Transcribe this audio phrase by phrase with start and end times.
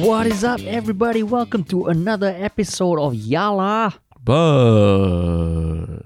[0.00, 1.22] What is up, everybody?
[1.22, 3.94] Welcome to another episode of Yala.
[4.22, 6.02] But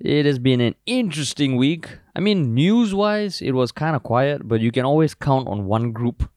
[0.00, 1.88] It has been an interesting week.
[2.16, 5.66] I mean, news wise, it was kind of quiet, but you can always count on
[5.66, 6.28] one group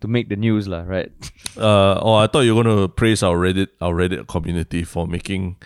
[0.00, 1.10] to make the news, lah, right?
[1.58, 5.56] uh, oh, I thought you were gonna praise our Reddit our Reddit community for making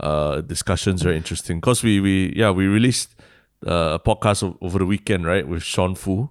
[0.00, 1.60] uh discussions very interesting.
[1.60, 3.16] Cause we we yeah we released
[3.66, 6.30] uh, a podcast over the weekend, right, with Sean Foo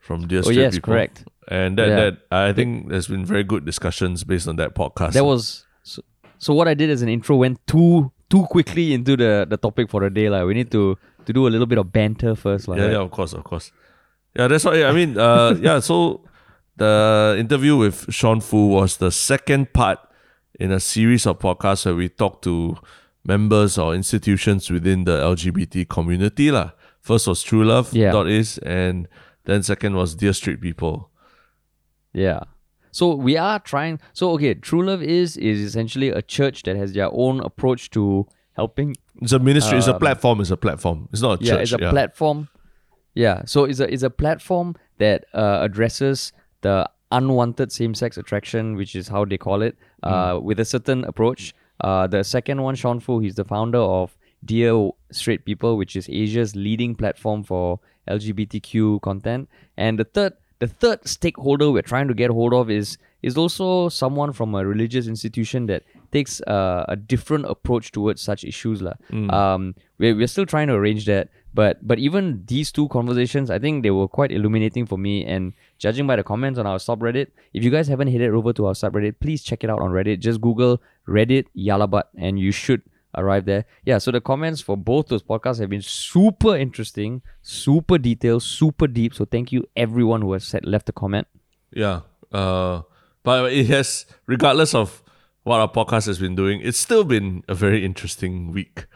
[0.00, 0.92] from Dear Straight Oh, yes, People.
[0.94, 1.24] correct.
[1.48, 1.96] And that Yeah.
[1.96, 5.12] that I think there's been very good discussions based on that podcast.
[5.12, 6.02] That was so,
[6.38, 6.54] so.
[6.54, 10.00] What I did as an intro went too too quickly into the the topic for
[10.00, 10.44] the day, lah.
[10.44, 10.96] We need to
[11.26, 12.76] to do a little bit of banter first, lah.
[12.76, 12.92] yeah, right?
[12.92, 13.72] yeah, of course, of course.
[14.36, 15.80] Yeah, that's why I mean, uh, yeah.
[15.80, 16.24] So
[16.76, 19.98] the interview with Sean Foo was the second part
[20.58, 22.76] in a series of podcasts where we talked to
[23.24, 26.72] members or institutions within the LGBT community, lah.
[27.00, 28.12] First was True Love Yeah.
[28.12, 29.08] dot is, and
[29.44, 31.10] then second was Dear Straight People.
[32.14, 32.40] Yeah.
[32.92, 33.98] So we are trying.
[34.12, 38.26] So okay, True Love is is essentially a church that has their own approach to
[38.54, 38.96] helping.
[39.20, 39.78] It's a ministry.
[39.78, 40.40] it's a Um, platform.
[40.40, 41.08] It's a platform.
[41.12, 41.62] It's not a Yeah, church.
[41.62, 42.48] it's a platform.
[43.14, 43.42] Yeah.
[43.46, 48.94] So it's a it's a platform that uh, addresses the unwanted same sex attraction, which
[48.94, 51.52] is how they call it, uh, with a certain approach.
[51.80, 56.08] Uh, the second one, Sean Foo, he's the founder of Dear Straight People, which is
[56.08, 59.48] Asia's leading platform for LGBTQ content.
[59.76, 60.32] And the third
[60.64, 64.64] the third stakeholder we're trying to get hold of is is also someone from a
[64.64, 65.82] religious institution that
[66.12, 68.92] takes uh, a different approach towards such issues lah.
[69.38, 71.28] Um, we're, we're still trying to arrange that,
[71.60, 75.24] but but even these two conversations, I think they were quite illuminating for me.
[75.24, 78.66] And judging by the comments on our subreddit, if you guys haven't headed over to
[78.66, 80.20] our subreddit, please check it out on Reddit.
[80.20, 82.82] Just Google Reddit YahLahBut, and you should
[83.16, 83.64] arrive there.
[83.84, 88.86] Yeah, so the comments for both those podcasts have been super interesting, super detailed, super
[88.86, 89.14] deep.
[89.14, 91.26] So thank you everyone who has said, left a comment.
[91.72, 92.00] Yeah.
[92.32, 92.82] Uh,
[93.22, 95.02] but it has, regardless of
[95.44, 98.86] what our podcast has been doing, it's still been a very interesting week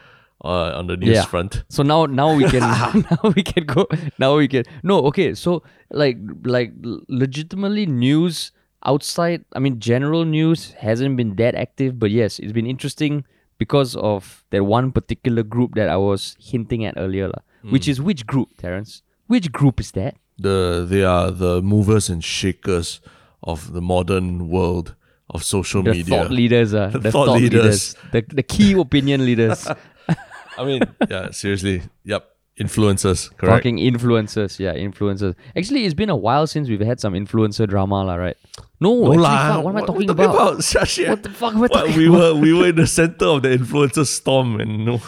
[0.44, 1.24] uh, on the news Yeah.
[1.24, 1.64] front.
[1.68, 2.60] So now now we can
[3.10, 3.86] now we can go
[4.18, 6.72] now we can no okay so like like
[7.08, 8.52] legitimately news
[8.84, 13.24] outside I mean general news hasn't been that active but yes it's been interesting
[13.58, 17.42] because of that one particular group that I was hinting at earlier lah,
[17.74, 22.22] which is which group Terence which group is that The they are the movers and
[22.22, 23.00] shakers
[23.42, 24.94] of the modern world
[25.34, 26.22] of social the media.
[26.22, 27.54] thought leaders uh, the, thought thought, leaders.
[27.54, 29.66] leaders, the, the key opinion leaders
[30.58, 31.82] I mean, yeah, seriously.
[32.04, 32.24] Yep.
[32.58, 33.56] Influencers, correct?
[33.62, 35.34] Fucking influencers, yeah, influencers.
[35.56, 38.36] Actually, it's been a while since we've had some influencer drama, lah, right?
[38.80, 39.54] No, No actually, lah.
[39.54, 40.58] fuck, what am I we talking talking about?
[40.72, 41.08] Shashi?
[41.08, 42.34] What the fuck am I What, talking we about?
[42.34, 45.00] were we were in the center of the influencer storm, and no,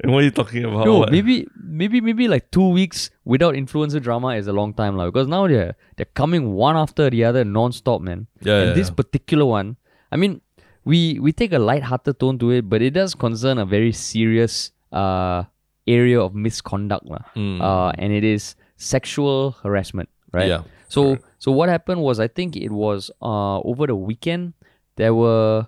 [0.00, 0.86] and what are you talking about?
[0.86, 1.10] No, What?
[1.10, 5.06] maybe, maybe, maybe like two weeks without influencer drama is a long time, lah.
[5.06, 8.26] Because now they're they're coming one after the other, non-stop, man.
[8.42, 8.94] Yeah, and yeah, this yeah.
[8.94, 9.76] particular one,
[10.10, 10.40] I mean,
[10.84, 14.70] we we take a light-hearted tone to it, but it does concern a very serious
[14.92, 15.44] uh
[15.86, 17.06] area of misconduct.
[17.36, 17.60] Mm.
[17.60, 20.48] Uh, and it is sexual harassment, right?
[20.48, 24.54] Yeah, So so what happened was I think it was uh over the weekend
[24.96, 25.66] there were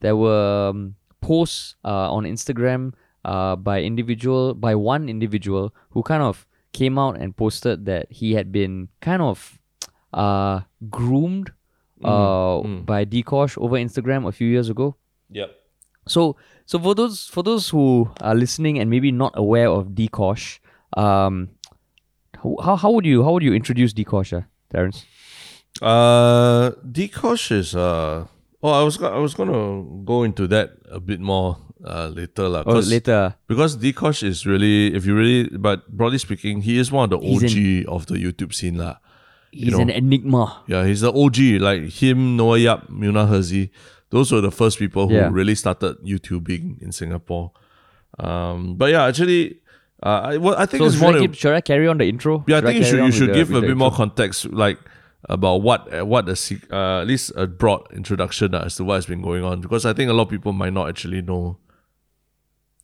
[0.00, 2.92] there were um, posts uh, on Instagram
[3.24, 8.34] uh by individual by one individual who kind of came out and posted that he
[8.34, 9.58] had been kind of
[10.12, 10.60] uh
[10.90, 11.50] groomed
[12.04, 14.94] uh by Dee Kosh over Instagram a few years ago.
[15.30, 15.50] Yep.
[16.06, 20.08] So so for those for those who are listening and maybe not aware of Dee
[20.08, 20.60] Kosh,
[20.96, 21.48] um
[22.42, 25.06] how, how would you how would you introduce Dee Kosh, uh, Terence?
[25.82, 28.26] Uh, Dee Kosh is uh.
[28.62, 32.64] Oh, I was I was gonna go into that a bit more uh later lah.
[32.64, 33.34] 'cause- later?
[33.46, 37.10] Because Dee Kosh is really, if you really, but broadly speaking, he is one of
[37.10, 38.96] the He's OG of the YouTube scene lah.
[39.52, 39.80] He's know.
[39.80, 40.64] an enigma.
[40.66, 41.60] Yeah, he's the OG.
[41.60, 43.70] Like him, Noah Yap, Munah Hirzi.
[44.10, 45.30] Those were the first people who Yeah.
[45.32, 47.52] really started YouTubing in Singapore.
[48.18, 49.60] Um, but yeah, actually,
[50.02, 51.16] uh, I, well, I think So it's should more.
[51.16, 52.44] I, keep, should I carry on the intro?
[52.46, 54.46] yeah, I Should think you should you should give with a the bit more context,
[54.52, 54.78] like
[55.28, 59.06] about what what sec- uh, at least a broad introduction uh, as to what has
[59.06, 61.58] been going on, because I think a lot of people might not actually know.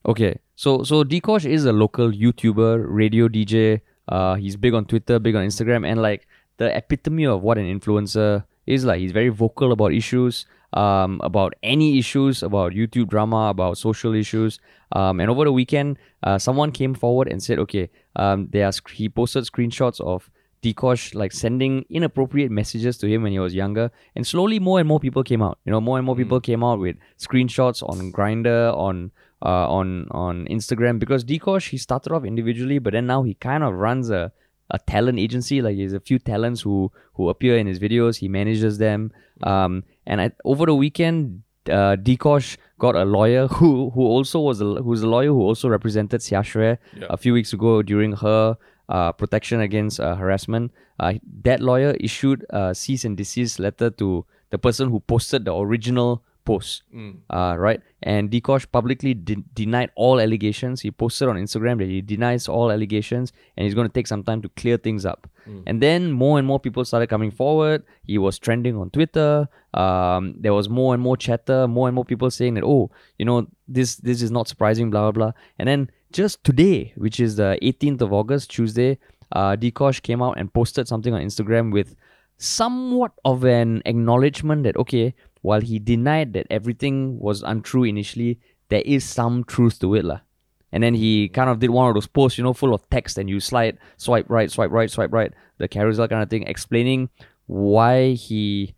[0.04, 3.80] Okay, so so Dee Kosh is a local YouTuber, radio DJ.
[4.08, 6.26] Uh, he's big on Twitter, big on Instagram, and like
[6.56, 8.98] the epitome of what an influencer is like.
[9.00, 14.58] He's very vocal about issues, um, about any issues, about YouTube drama, about social issues.
[14.92, 18.72] Um, and over the weekend, uh, someone came forward and said, okay, um, there are
[18.72, 20.30] sc- he posted screenshots of
[20.62, 24.78] Dee Kosh like sending inappropriate messages to him when he was younger, and slowly more
[24.78, 25.58] and more people came out.
[25.64, 29.10] You know, more and more people came out with screenshots on Grindr, on
[29.44, 33.34] uh, on on Instagram because Dee Kosh he started off individually, but then now he
[33.34, 34.32] kind of runs a
[34.72, 35.62] a talent agency.
[35.62, 38.16] Like there's a few talents who who appear in his videos.
[38.18, 39.12] He manages them.
[39.42, 44.40] Um, and I, over the weekend, uh, Dee Kosh got a lawyer who who also
[44.40, 47.06] was a, who's a lawyer who also represented Xue Yeah.
[47.10, 48.56] a few weeks ago during her
[48.88, 50.72] uh, protection against uh, harassment.
[50.98, 51.14] Uh,
[51.44, 56.22] that lawyer issued a cease and desist letter to the person who posted the original
[56.44, 56.82] post.
[57.30, 60.80] Uh, right, and Dee Kosh publicly de- denied all allegations.
[60.80, 64.22] He posted on Instagram that he denies all allegations, and he's going to take some
[64.22, 65.28] time to clear things up.
[65.66, 67.82] And then more and more people started coming forward.
[68.04, 69.48] He was trending on Twitter.
[69.74, 73.24] Um, there was more and more chatter, more and more people saying that, oh, you
[73.24, 75.32] know, this this is not surprising, blah blah blah.
[75.58, 78.98] And then just today, which is the 18th of August, Tuesday,
[79.32, 81.96] uh, Dee Kosh came out and posted something on Instagram with
[82.38, 88.82] somewhat of an acknowledgement that okay, while he denied that everything was untrue initially, there
[88.86, 90.20] is some truth to it, lah.
[90.72, 93.18] And then he kind of did one of those posts, you know, full of text,
[93.18, 97.10] and you slide, swipe right, swipe right, swipe right, the carousel kind of thing, explaining
[97.46, 98.74] why he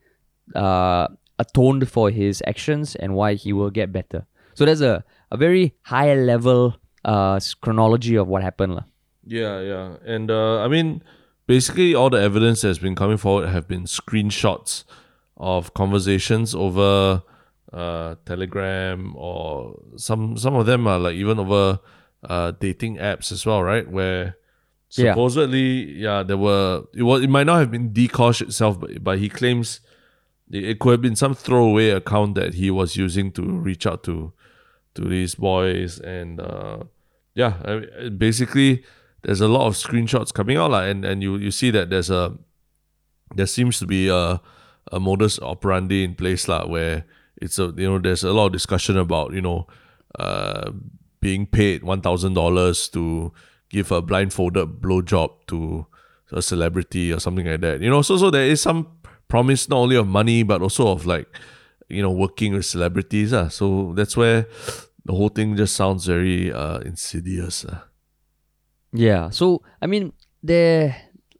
[0.56, 1.06] uh,
[1.38, 4.26] atoned for his actions and why he will get better.
[4.55, 8.75] So there's a, a very high level uh, chronology of what happened.
[8.75, 8.84] lah.
[9.26, 9.96] Yeah, yeah.
[10.05, 11.02] And uh, I mean,
[11.46, 14.84] basically, all the evidence that's been coming forward have been screenshots
[15.36, 17.22] of conversations over
[17.72, 21.81] uh, Telegram or some some of them are like even over
[22.28, 23.90] uh, dating apps as well, right?
[23.90, 24.36] Where
[24.88, 29.02] supposedly, yeah, there were it was it might not have been Dee Kosh itself, but
[29.02, 29.81] but he claims
[30.50, 34.04] it it could have been some throwaway account that he was using to reach out
[34.04, 34.32] to
[34.94, 36.78] to these boys and uh,
[37.34, 38.84] yeah, I mean, basically
[39.22, 42.10] there's a lot of screenshots coming out, like, and and you you see that there's
[42.10, 42.36] a
[43.34, 44.40] there seems to be a
[44.92, 47.04] a modus operandi in place, lah, where
[47.40, 49.66] it's a you know there's a lot of discussion about you know
[50.19, 50.70] uh
[51.20, 53.32] being paid one thousand dollars to
[53.70, 55.86] give a blindfolded blowjob to
[56.32, 57.81] a celebrity or something like that.
[57.81, 58.88] You know, so so there is some
[59.28, 61.26] promise not only of money but also of like
[61.88, 63.32] you know working with celebrities.
[63.32, 63.48] Uh.
[63.48, 64.46] So that's where
[65.04, 67.64] the whole thing just sounds very uh insidious.
[67.64, 67.81] Uh.
[68.92, 69.31] Yeah.
[69.31, 70.96] So I mean, there,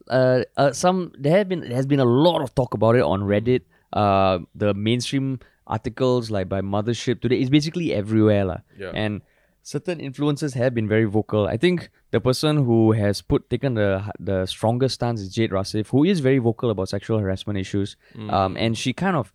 [0.09, 3.01] uh, uh, some there have been there has been a lot of talk about it
[3.01, 3.61] on Reddit.
[3.93, 8.57] Uh, the mainstream articles like by Mothership today is basically everywhere, lah.
[8.77, 8.91] Yeah.
[8.93, 9.21] And
[9.63, 11.47] certain influencers have been very vocal.
[11.47, 15.87] I think the person who has put taken the the strongest stance is Jade Rasif,
[15.87, 17.97] who is very vocal about sexual harassment issues.
[18.29, 19.33] Um, and she kind of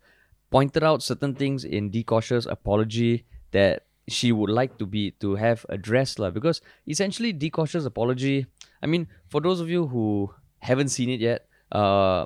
[0.49, 5.35] pointed out certain things in Dee Kosh's apology that she would like to be to
[5.35, 6.29] have addressed lah.
[6.29, 8.45] Because essentially Dee Kosh's apology,
[8.81, 12.25] I mean, for those of you who haven't seen it yet, uh,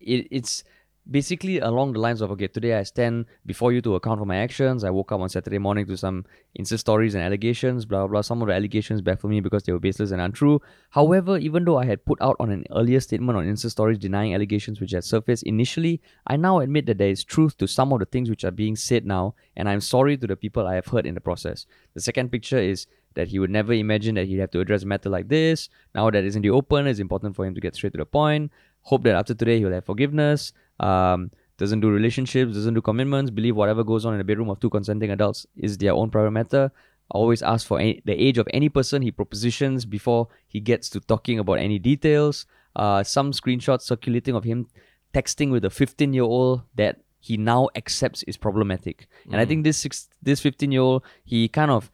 [0.00, 0.64] it, it's
[1.08, 4.36] basically along the lines of okay, today I stand before you to account for my
[4.36, 4.82] actions.
[4.82, 6.24] I woke up on Saturday morning to some
[6.58, 8.20] Insta stories and allegations, blah blah blah.
[8.22, 10.60] Some of the allegations baffle me because they were baseless and untrue.
[10.90, 14.34] However, even though I had put out on an earlier statement on Insta stories denying
[14.34, 18.00] allegations which had surfaced initially, I now admit that there is truth to some of
[18.00, 20.86] the things which are being said now, and I'm sorry to the people I have
[20.86, 21.66] hurt in the process.
[21.94, 22.86] The second picture is
[23.16, 25.68] that he would never imagine that he'd have to address a matter like this.
[25.94, 28.06] Now that it's in the open, it's important for him to get straight to the
[28.06, 28.52] point.
[28.82, 30.52] Hope that after today he'll have forgiveness.
[30.78, 33.30] Um, doesn't do relationships, doesn't do commitments.
[33.30, 36.30] Believe whatever goes on in the bedroom of two consenting adults is their own private
[36.30, 36.70] matter.
[37.10, 41.00] Always ask for any, the age of any person he propositions before he gets to
[41.00, 42.46] talking about any details.
[42.74, 44.68] Uh, some screenshots circulating of him
[45.14, 49.08] texting with a 15 year old that he now accepts is problematic.
[49.24, 51.90] And I think this six, this 15 year old, he kind of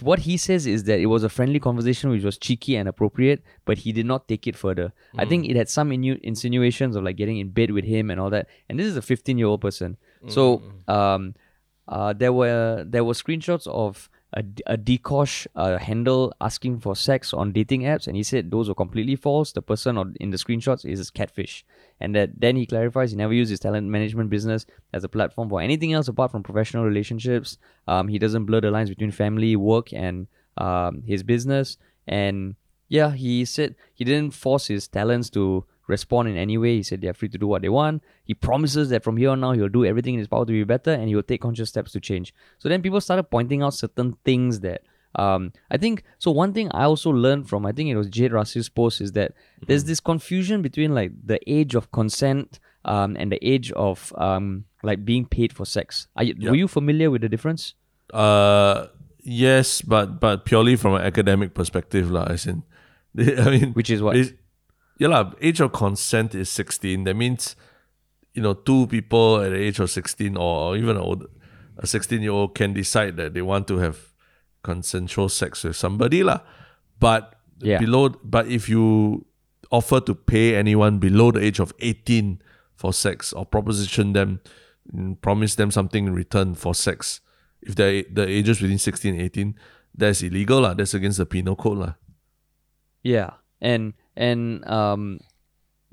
[0.00, 3.42] what he says is that it was a friendly conversation which was cheeky and appropriate,
[3.64, 4.92] but he did not take it further.
[5.16, 8.18] I think it had some inu- insinuations of like getting in bed with him and
[8.20, 8.48] all that.
[8.68, 9.96] And this is a 15 year old person.
[10.28, 11.34] So um,
[11.86, 16.96] uh, there were there were screenshots of a, a Dee Kosh uh, handle asking for
[16.96, 19.52] sex on dating apps, and he said those were completely false.
[19.52, 21.64] The person on, in the screenshots is catfish,
[22.00, 25.48] and that then he clarifies he never used his talent management business as a platform
[25.48, 27.58] for anything else apart from professional relationships.
[27.86, 30.26] Um, he doesn't blur the lines between family, work, and
[30.58, 31.78] um, his business.
[32.06, 32.56] And
[32.88, 36.76] yeah, he said he didn't force his talents to respond in any way.
[36.76, 38.02] He said they are free to do what they want.
[38.24, 40.64] He promises that from here on now he'll do everything in his power to be
[40.64, 42.34] better and he will take conscious steps to change.
[42.58, 44.82] So then people started pointing out certain things that
[45.16, 46.30] um, I think so.
[46.30, 49.32] One thing I also learned from I think it was Jade Rasif's post is that
[49.66, 54.64] there's this confusion between like the age of consent um, and the age of um,
[54.82, 56.08] like being paid for sex.
[56.16, 57.74] Are you, Were you familiar with the difference?
[58.12, 58.88] Uh,
[59.22, 62.24] yes, but but purely from an academic perspective, lah.
[62.24, 62.64] As in,
[63.18, 64.16] I mean, Which is what?
[64.98, 65.32] Yeah, lah.
[65.40, 67.04] Age of consent is sixteen.
[67.04, 67.56] That means,
[68.32, 71.26] you know, two people at the age of sixteen, or even old,
[71.78, 74.12] a sixteen-year-old can decide that they want to have
[74.62, 76.40] consensual sex with somebody, lah.
[77.00, 77.78] But Yeah.
[77.78, 79.24] below, but if you
[79.70, 82.42] offer to pay anyone below the age of 18
[82.74, 84.40] for sex or proposition them,
[84.92, 87.20] mm, promise them something in return for sex.
[87.62, 89.54] If they're the ages within 16 and 18,
[89.96, 90.60] that's illegal.
[90.66, 90.74] lah.
[90.74, 91.78] That's against the penal code.
[91.78, 91.94] lah.
[93.02, 95.20] Yeah, and and um,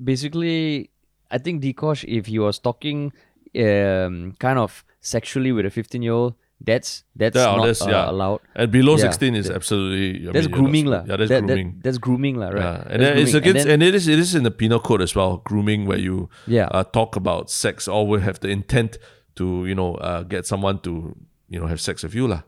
[0.02, 0.90] basically,
[1.30, 3.12] I think Dee Kosh, if he was talking
[3.54, 7.90] um kind of sexually with a fifteen year old, that's that's Yeah, not that's- uh,
[7.90, 8.10] yeah.
[8.10, 8.40] allowed.
[8.54, 10.28] And below Yeah, 16 is absolutely.
[10.28, 11.02] I That's mean, grooming, lah.
[11.06, 11.80] Yeah, that's That- that- grooming.
[11.82, 12.48] that's grooming, lah.
[12.48, 12.62] Right.
[12.62, 14.80] Yeah, and then it's against, and, then, and, it is it is in the penal
[14.80, 15.42] code as well.
[15.44, 16.68] Grooming, where you Yeah.
[16.72, 18.98] uh, talk about sex or will have the intent
[19.36, 21.16] to you know uh, get someone to
[21.48, 22.42] you know have sex with you lah.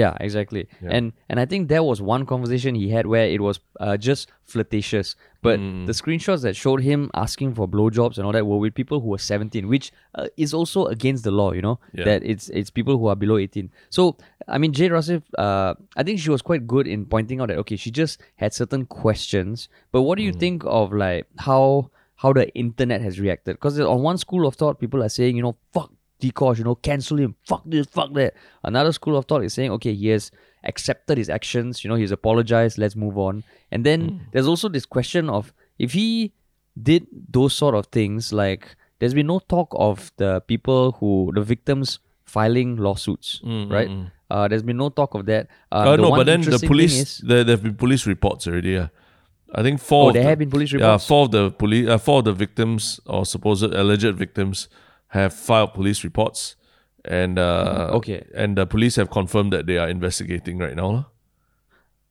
[0.00, 0.62] Yeah, exactly.
[0.96, 4.22] And and I think there was one conversation he had where it was uh, just
[4.52, 5.14] flirtatious,
[5.46, 5.86] but Mm.
[5.86, 9.08] the screenshots that showed him asking for blowjobs and all that were with people who
[9.14, 11.52] were 17, which uh, is also against the law.
[11.58, 12.04] You know Yeah.
[12.10, 13.70] that it's it's people who are below 18.
[13.98, 14.16] So
[14.48, 17.58] I mean, Jade Rasif, uh, I think she was quite good in pointing out that
[17.64, 19.68] okay, she just had certain questions.
[19.92, 20.26] But what do Mm.
[20.26, 21.90] you think of like how
[22.22, 23.52] how the internet has reacted?
[23.62, 25.90] Because on one school of thought, people are saying, you know, fuck
[26.24, 28.32] Dee Kosh, you know, cancel him, fuck this, fuck that.
[28.70, 30.30] Another school of thought is saying, okay, he has
[30.72, 33.42] accepted his actions, you know, he's apologized, let's move on.
[33.70, 34.16] And then Hmm.
[34.32, 35.52] there's also this question of
[35.88, 36.32] if he
[36.90, 37.06] did
[37.38, 38.62] those sort of things, like
[38.98, 41.98] there's been no talk of the people who, the victims
[42.36, 43.40] filing lawsuits,
[43.76, 43.90] right?
[44.30, 45.46] Uh, there's been no talk of that.
[45.70, 48.70] Uh, Uh, no, but then the police is- there there have been police reports already.
[48.80, 48.88] Yeah.
[49.58, 50.08] I think four.
[50.08, 51.04] Oh, there the- have been police reports.
[51.04, 54.68] Yeah, four of the police, uh, four of the victims or supposed alleged victims
[55.14, 56.56] have filed police reports,
[57.04, 58.22] and uh, Okay.
[58.34, 61.06] and the police have confirmed that they are investigating right now.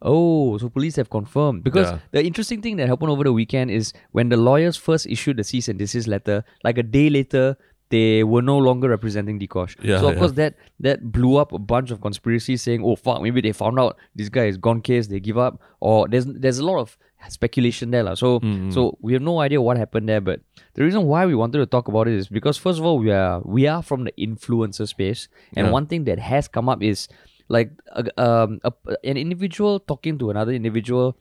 [0.02, 1.64] Oh, so police have confirmed.
[1.64, 2.00] Because Yeah.
[2.12, 5.44] the interesting thing that happened over the weekend is when the lawyers first issued the
[5.46, 7.56] cease and desist letter, like a day later,
[7.90, 9.76] they were no longer representing Dee Kosh.
[9.82, 10.20] Yeah, so of yeah.
[10.20, 13.80] course that that blew up a bunch of conspiracies saying, oh fuck, maybe they found
[13.80, 15.62] out this guy is gone case, they give up.
[15.80, 16.98] Or there's there's a lot of
[17.30, 18.16] speculation there.
[18.16, 18.72] So Mm-hmm.
[18.72, 20.22] so we have no idea what happened there.
[20.22, 20.42] But
[20.74, 23.12] the reason why we wanted to talk about it is because first of all we
[23.12, 25.28] are we are from the influencer space.
[25.56, 25.72] And Yeah.
[25.72, 27.08] one thing that has come up is
[27.50, 28.72] like a, um, a,
[29.04, 31.18] an individual talking to another individual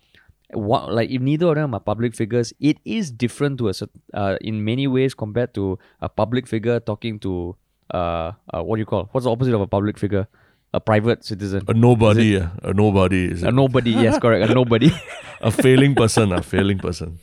[0.53, 3.73] one, like if neither of them are public figures it is different to a
[4.15, 7.57] uh, in many ways compared to a public figure talking to
[7.95, 10.29] uh, uh what do you call what's the opposite of a public figure
[10.75, 13.53] a private citizen A nobody, yeah, a nobody is a it?
[13.55, 14.91] nobody yes correct a nobody
[15.41, 17.19] a failing person, a failing person.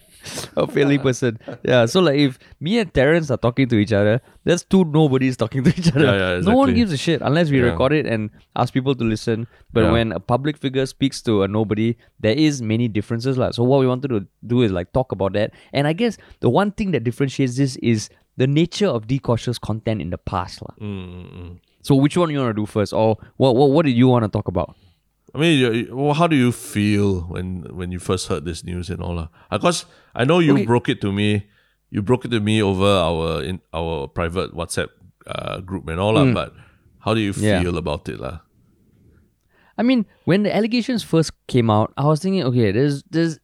[0.58, 4.20] a failing person yeah so like if me and Terrence are talking to each other
[4.44, 6.52] there's two nobodies talking to each other Yeah, yeah, exactly.
[6.52, 7.70] no one gives a shit unless we Yeah.
[7.72, 9.92] record it and ask people to listen but Yeah.
[9.94, 13.54] when a public figure speaks to a nobody there is many differences like.
[13.54, 16.50] so what we wanted to do is like talk about that and i guess the
[16.50, 20.62] one thing that differentiates this is the nature of Dee Kosh's content in the past.
[20.82, 21.60] Mm-mm.
[21.82, 24.24] So which one you want to do first or what, what, what did you want
[24.26, 24.76] to talk about
[25.34, 29.00] I mean, well, how do you feel when when you first heard this news and
[29.00, 29.30] all that?
[29.52, 30.66] Because I know you Okay.
[30.66, 31.46] broke it to me.
[31.92, 34.90] You broke it to me over our in our private WhatsApp
[35.28, 36.34] uh, group and all that.
[36.34, 36.54] But
[37.06, 37.42] how do you Mm.
[37.46, 37.62] Yeah.
[37.62, 38.40] feel about it, lah?
[39.78, 43.40] I mean, when the allegations first came out, I was thinking, okay, there's there's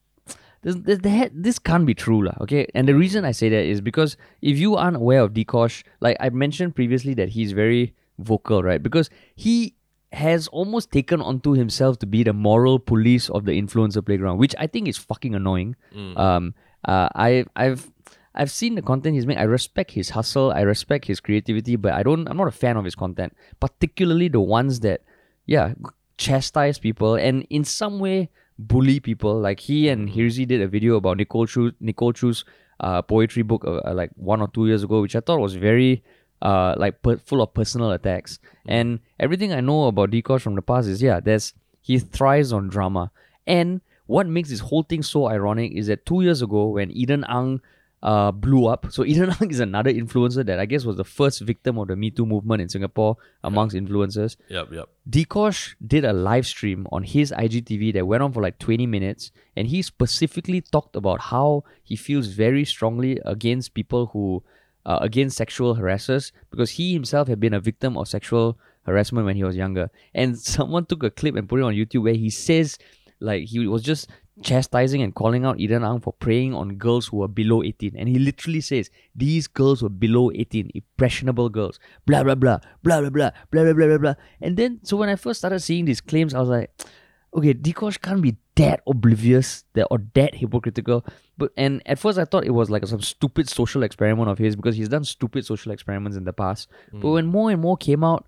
[0.64, 2.34] there's, there's there, this can't be true, lah.
[2.42, 5.46] Okay, and the reason I say that is because if you aren't aware of Dee
[5.46, 8.82] Kosh, like I mentioned previously, that he's very vocal, right?
[8.82, 9.76] Because he
[10.12, 14.56] has almost taken onto himself to be the moral police of the influencer playground, which
[14.58, 15.76] I think is fucking annoying.
[16.18, 16.54] Um,
[16.86, 17.92] uh, I I've
[18.34, 19.38] I've seen the content he's made.
[19.38, 20.52] I respect his hustle.
[20.52, 22.28] I respect his creativity, but I don't.
[22.28, 25.02] I'm not a fan of his content, particularly the ones that,
[25.46, 25.74] yeah,
[26.18, 28.30] chastise people and in some way
[28.60, 29.40] bully people.
[29.40, 32.46] Like he and Hirzi did a video about Nicole Choo Nicole Choo's
[32.80, 35.56] uh, poetry book uh, uh, like one or two years ago, which I thought was
[35.56, 36.04] very
[36.46, 38.40] uh, like per- full of personal attacks.
[38.68, 42.54] And everything I know about Dee Kosh from the past is yeah, there's he thrives
[42.54, 43.12] on drama.
[43.48, 47.26] And what makes this whole thing so ironic is that two years ago when Eden
[47.28, 47.62] Ang
[48.04, 48.92] uh, blew up.
[48.92, 51.96] So Eden Ang is another influencer that I guess was the first victim of the
[51.96, 54.38] Me Too movement in Singapore amongst influencers.
[54.50, 54.90] Yep, yep.
[55.10, 58.86] Dee Kosh did a live stream on his IGTV that went on for like 20
[58.86, 64.44] minutes, and he specifically talked about how he feels very strongly against people who,
[64.86, 69.36] uh, against sexual harassers, because he himself had been a victim of sexual harassment when
[69.36, 69.90] he was younger.
[70.14, 72.78] And someone took a clip and put it on YouTube where he says,
[73.20, 74.10] like, he was just
[74.42, 77.96] chastising and calling out Eden Ang for preying on girls who were below 18.
[77.98, 83.02] And he literally says, these girls were below 18, impressionable girls, blah, blah, blah, blah,
[83.02, 84.14] blah, blah, blah, blah, blah, blah.
[84.42, 86.72] And then, so when I first started seeing these claims, I was like,
[87.34, 91.06] okay, Dee Kosh can't be that oblivious that or that hypocritical.
[91.38, 94.56] But and at first I thought it was like some stupid social experiment of his
[94.56, 96.70] because he's done stupid social experiments in the past.
[96.94, 98.26] But when more and more came out,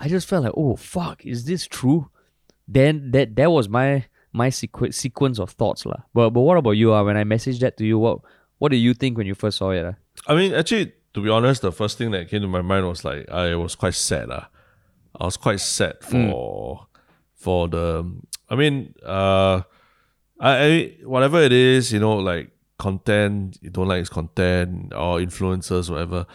[0.00, 2.10] I just felt like, oh fuck, is this true?
[2.66, 6.02] Then that that was my my sequ- sequence of thoughts lah.
[6.12, 6.92] But but what about you?
[6.92, 8.20] Uh, when I messaged that to you, what
[8.58, 9.84] what did you think when you first saw it?
[9.84, 9.92] Uh?
[10.26, 13.04] I mean, actually, to be honest, the first thing that came to my mind was
[13.04, 14.30] like I was quite sad.
[14.30, 14.44] Uh.
[15.20, 16.86] I was quite sad for
[17.34, 18.20] for the.
[18.50, 19.62] I mean, uh,
[20.40, 25.18] I, I whatever it is, you know, like content you don't like his content or
[25.18, 26.26] influencers, whatever.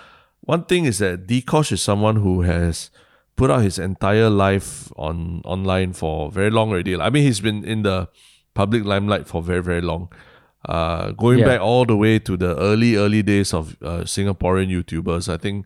[0.42, 2.92] One thing is that Dee Kosh is someone who has
[3.36, 7.00] put out his entire life on online for very long already.
[7.00, 8.10] I mean, he's been in the
[8.54, 10.10] public limelight for very very long.
[10.68, 11.46] Uh, going Yeah.
[11.46, 15.66] back all the way to the early early days of uh, Singaporean YouTubers, I think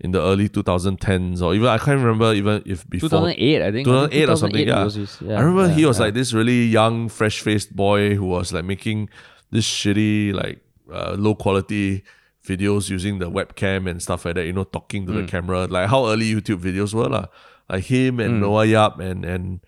[0.00, 3.88] in the early 2010s or even I can't remember even if before 2008, I think.
[3.88, 4.84] I think 2008 or something, yeah.
[4.84, 8.26] his- yeah, I remember yeah, he was like this really young, fresh faced boy who
[8.26, 9.08] was like making
[9.50, 10.60] this shitty, like
[10.92, 12.04] uh, low quality
[12.46, 15.24] videos using the webcam and stuff like that, you know, talking to Mm.
[15.24, 17.08] the camera, like how early YouTube videos were.
[17.08, 17.26] lah.
[17.68, 18.40] Like him and Mm.
[18.40, 19.60] Noah Yap and and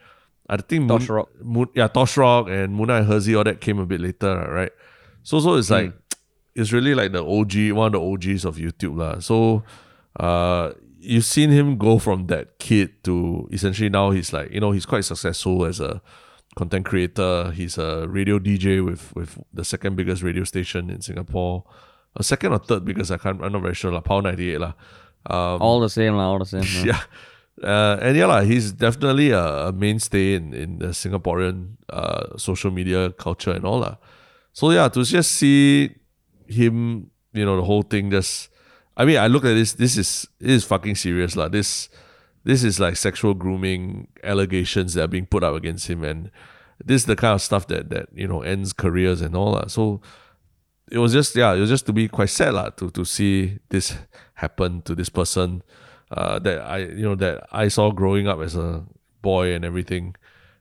[0.49, 1.28] I think Tosh Rock.
[1.42, 4.70] Moon, yeah, Tosh Rock and Munah and Hirzi, all that came a bit later, right?
[5.25, 5.58] So so Mm.
[5.58, 5.92] it's like
[6.54, 8.97] it's really like the OG, one of the OGs of YouTube.
[8.99, 9.18] lah.
[9.20, 9.64] So
[10.18, 14.72] uh you've seen him go from that kid to essentially now he's like, you know,
[14.72, 16.02] he's quite successful as a
[16.56, 17.50] content creator.
[17.52, 21.64] He's a radio DJ with with the second biggest radio station in Singapore.
[22.16, 24.72] A second or third because I can't I'm not very sure, like Power 98 lah.
[25.26, 26.64] Um, all the same, lah, all the same.
[26.87, 27.02] yeah.
[27.62, 33.10] Uh, and yeah, he's definitely a, a mainstay in, in the Singaporean uh, social media
[33.12, 33.80] culture and all.
[33.80, 33.96] lah.
[34.52, 35.94] So yeah, to just see
[36.46, 38.48] him, you know, the whole thing just
[38.99, 41.37] I mean, I look at this, this is this is fucking serious.
[41.37, 41.47] lah.
[41.49, 41.88] This
[42.43, 46.31] this is like sexual grooming allegations that are being put up against him and
[46.85, 49.52] this is the kind of stuff that that, you know, ends careers and all.
[49.52, 49.67] lah.
[49.67, 50.00] So
[50.90, 53.59] it was just yeah, it was just to be quite sad lah, to to see
[53.69, 53.95] this
[54.35, 55.62] happen to this person
[56.11, 58.85] uh, that I you know that I saw growing up as a
[59.23, 60.17] boy and everything,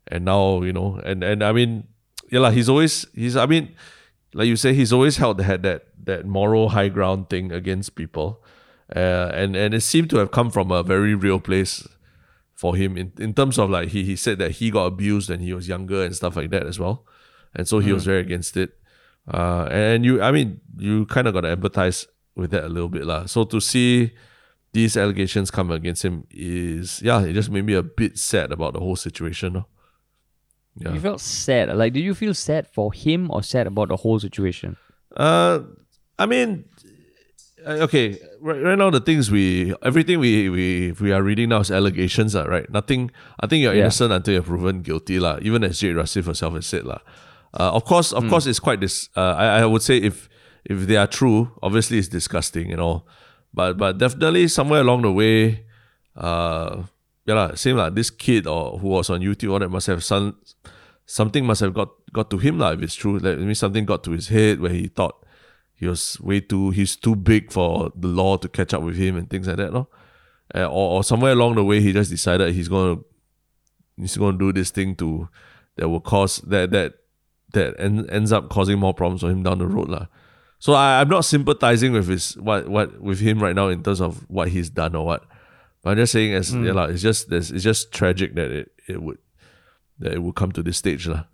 [0.07, 1.87] and now you know and and I mean
[2.29, 3.73] yeah lah, he's always he's I mean
[4.37, 8.43] like you say he's always held had that that moral high ground thing against people,
[8.95, 11.87] uh, and and it seemed to have come from a very real place
[12.53, 15.39] for him in, in terms of like he he said that he got abused when
[15.39, 17.03] he was younger and stuff like that as well,
[17.55, 18.77] and so he was very against it.
[19.27, 22.89] Uh, and you, I mean, you kind of got to empathize with that a little
[22.89, 23.25] bit, lah.
[23.25, 24.13] So to see
[24.71, 28.73] these allegations come against him is, yeah, it just made me a bit sad about
[28.73, 29.65] the whole situation.
[30.79, 30.93] Yeah.
[30.93, 31.75] You felt sad.
[31.75, 34.77] Like, did you feel sad for him or sad about the whole situation?
[35.15, 35.59] Uh,
[36.19, 36.65] I mean,
[37.65, 38.19] uh, okay.
[38.41, 42.35] Right, right now, the things we, everything we we we are reading now is allegations,
[42.35, 42.43] lah.
[42.45, 42.69] Right?
[42.69, 43.09] Nothing.
[43.41, 43.89] I think you're Yeah.
[43.89, 45.39] innocent until you're proven guilty, lah.
[45.41, 47.01] Even as Jade Rasif herself has said, lah.
[47.57, 49.09] Uh, of course, of course, it's quite this.
[49.17, 50.29] Uh, I I would say if
[50.65, 53.01] if they are true, obviously it's disgusting, you know.
[53.53, 55.65] But but definitely somewhere along the way,
[56.13, 56.83] uh,
[57.27, 57.89] yeah, lah, same lah.
[57.89, 60.37] This kid or who was on YouTube, all that must have some
[61.05, 62.71] something must have got got to him lah.
[62.71, 65.25] If it's true, that means something got to his head where he thought
[65.75, 69.17] he was way too he's too big for the law to catch up with him
[69.17, 69.89] and things like that, no.
[70.55, 72.95] Uh, or or somewhere along the way, he just decided he's gonna
[73.97, 75.27] he's gonna do this thing to
[75.75, 76.93] that will cause that that
[77.51, 80.07] that en- ends up causing more problems for him down the road, lah.
[80.59, 83.99] So I, I'm not sympathizing with his what what with him right now in terms
[83.99, 85.25] of what he's done or what.
[85.87, 89.17] I'm just saying as yeah, lah, it's just it's just tragic that it, it would
[89.99, 91.07] that it would come to this stage.
[91.07, 91.25] lah.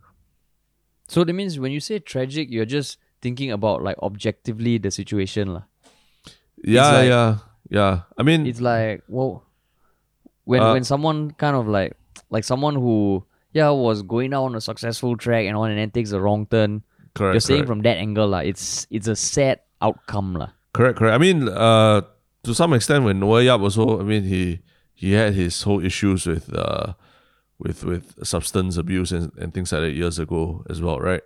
[1.07, 5.53] So that means when you say tragic, you're just thinking about like objectively the situation.
[5.53, 5.63] lah.
[6.63, 7.29] Yeah, like- yeah,
[7.69, 7.93] yeah.
[8.17, 9.43] I mean It's like, well,
[10.45, 11.95] when Uh, when someone kind of like
[12.29, 16.11] like someone who yeah was going down a successful track and on and then takes
[16.11, 16.83] a wrong turn.
[17.13, 17.67] correct, you're saying correct.
[17.69, 18.41] from that angle, lah.
[18.41, 20.49] It's it's a sad outcome, lah.
[20.73, 21.13] Correct, correct.
[21.13, 22.01] I mean, uh,
[22.43, 24.59] to some extent, when Noah Yap also, I mean, he
[24.93, 26.93] he had his whole issues with uh,
[27.59, 31.21] with with substance abuse and, and things like that years ago as well, right?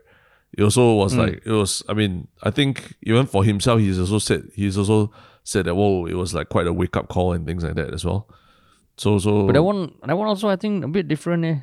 [0.57, 1.17] It also was Mm.
[1.17, 1.83] like it was.
[1.89, 5.11] I mean, I think even for himself, he's also said he's also
[5.43, 7.93] said that whoa, it was like quite a wake up call and things like that
[7.93, 8.29] as well.
[8.97, 11.55] So so, But that one, that one also, I think a bit different, eh?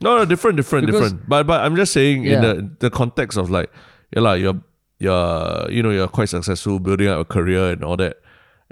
[0.00, 1.28] no, no, different, different, Because- different.
[1.28, 3.70] But but I'm just saying in the the context of like,
[4.14, 4.60] yeah, like you're
[4.98, 8.16] you're you know you're quite successful building up a career and all that,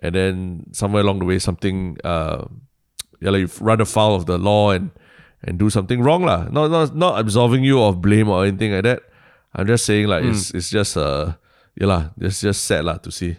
[0.01, 2.45] and then somewhere along the way something uh,
[3.21, 4.91] yeah, like you run afoul of the law and
[5.45, 6.49] and do something wrong lah.
[6.51, 9.01] Not not not absolving you of blame or anything like that.
[9.55, 10.31] I'm just saying like Hmm.
[10.33, 11.35] it's it's just uh
[11.77, 13.37] yeah lah, it's just sad lah to see.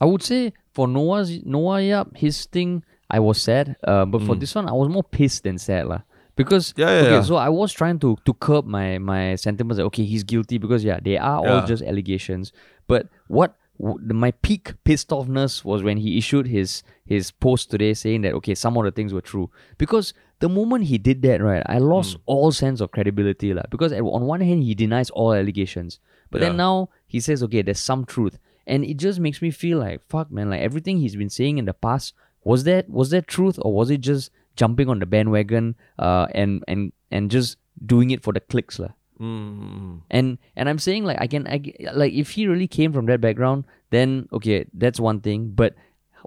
[0.00, 3.76] I would say for Noah's Noah Yap, his thing, I was sad.
[3.86, 6.02] Uh, but for this one, I was more pissed than sad, lah.
[6.36, 6.78] Because Mm.
[6.82, 7.22] Yeah, yeah, okay, yeah.
[7.22, 9.78] so I was trying to to curb my my sentiments.
[9.78, 12.50] Like, okay, he's guilty because yeah, they are all just allegations.
[12.90, 18.22] But what my peak pissed offness was when he issued his his post today saying
[18.22, 19.50] that okay, some of the things were true.
[19.78, 23.62] Because the moment he did that, right, I lost all sense of credibility, lah.
[23.70, 25.98] Because on one hand, he denies all allegations,
[26.30, 29.78] but then now he says, okay, there's some truth, and it just makes me feel
[29.78, 30.50] like fuck, man.
[30.50, 33.90] Like everything he's been saying in the past was that was that truth or was
[33.90, 38.40] it just jumping on the bandwagon, uh, and and and just doing it for the
[38.40, 38.94] clicks, lah.
[39.24, 41.60] Mm, And and I'm saying like I can I
[41.94, 45.52] like if he really came from that background, then okay, that's one thing.
[45.54, 45.74] But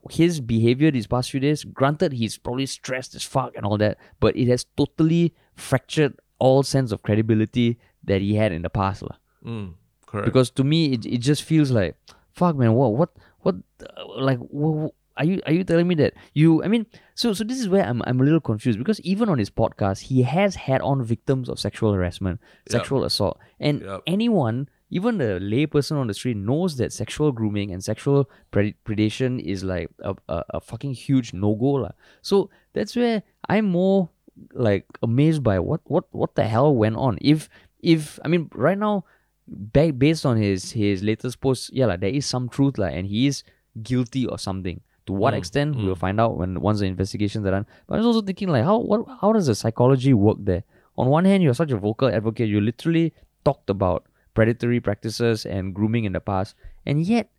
[0.10, 3.98] his behavior these past few days, granted he's probably stressed as fuck and all that,
[4.20, 9.04] but it has totally fractured all sense of credibility that he had in the past.
[9.44, 9.74] mm,
[10.06, 10.26] correct.
[10.26, 11.96] Because to me it, it just feels like
[12.34, 13.10] fuck man, what what
[13.42, 17.34] what uh, like wha- are you are you telling me that you I mean so
[17.34, 20.24] so this is where I'm I'm a little confused because even on his podcast he
[20.24, 24.04] has had on victims of sexual harassment, sexual assault, and Yup.
[24.08, 29.40] anyone even the layperson on the street knows that sexual grooming and sexual pred- predation
[29.40, 31.90] is like a, a, a fucking huge no go.
[32.22, 34.10] So that's where I'm more
[34.54, 37.18] like amazed by what what what the hell went on.
[37.22, 37.50] If
[37.82, 39.06] if I mean right now,
[39.48, 43.08] ba- based on his his latest post, yeah, like, there is some truth lah, and
[43.08, 43.44] he is
[43.82, 44.82] guilty or something.
[45.08, 45.38] To what mm.
[45.38, 45.98] extent we'll mm.
[45.98, 47.66] find out when once the investigations are done.
[47.88, 50.64] But I was also thinking like how what how does the psychology work there?
[50.98, 52.50] On one hand, you're such a vocal advocate.
[52.50, 53.14] You literally
[53.46, 57.30] talked about predatory practices and grooming in the past, and yet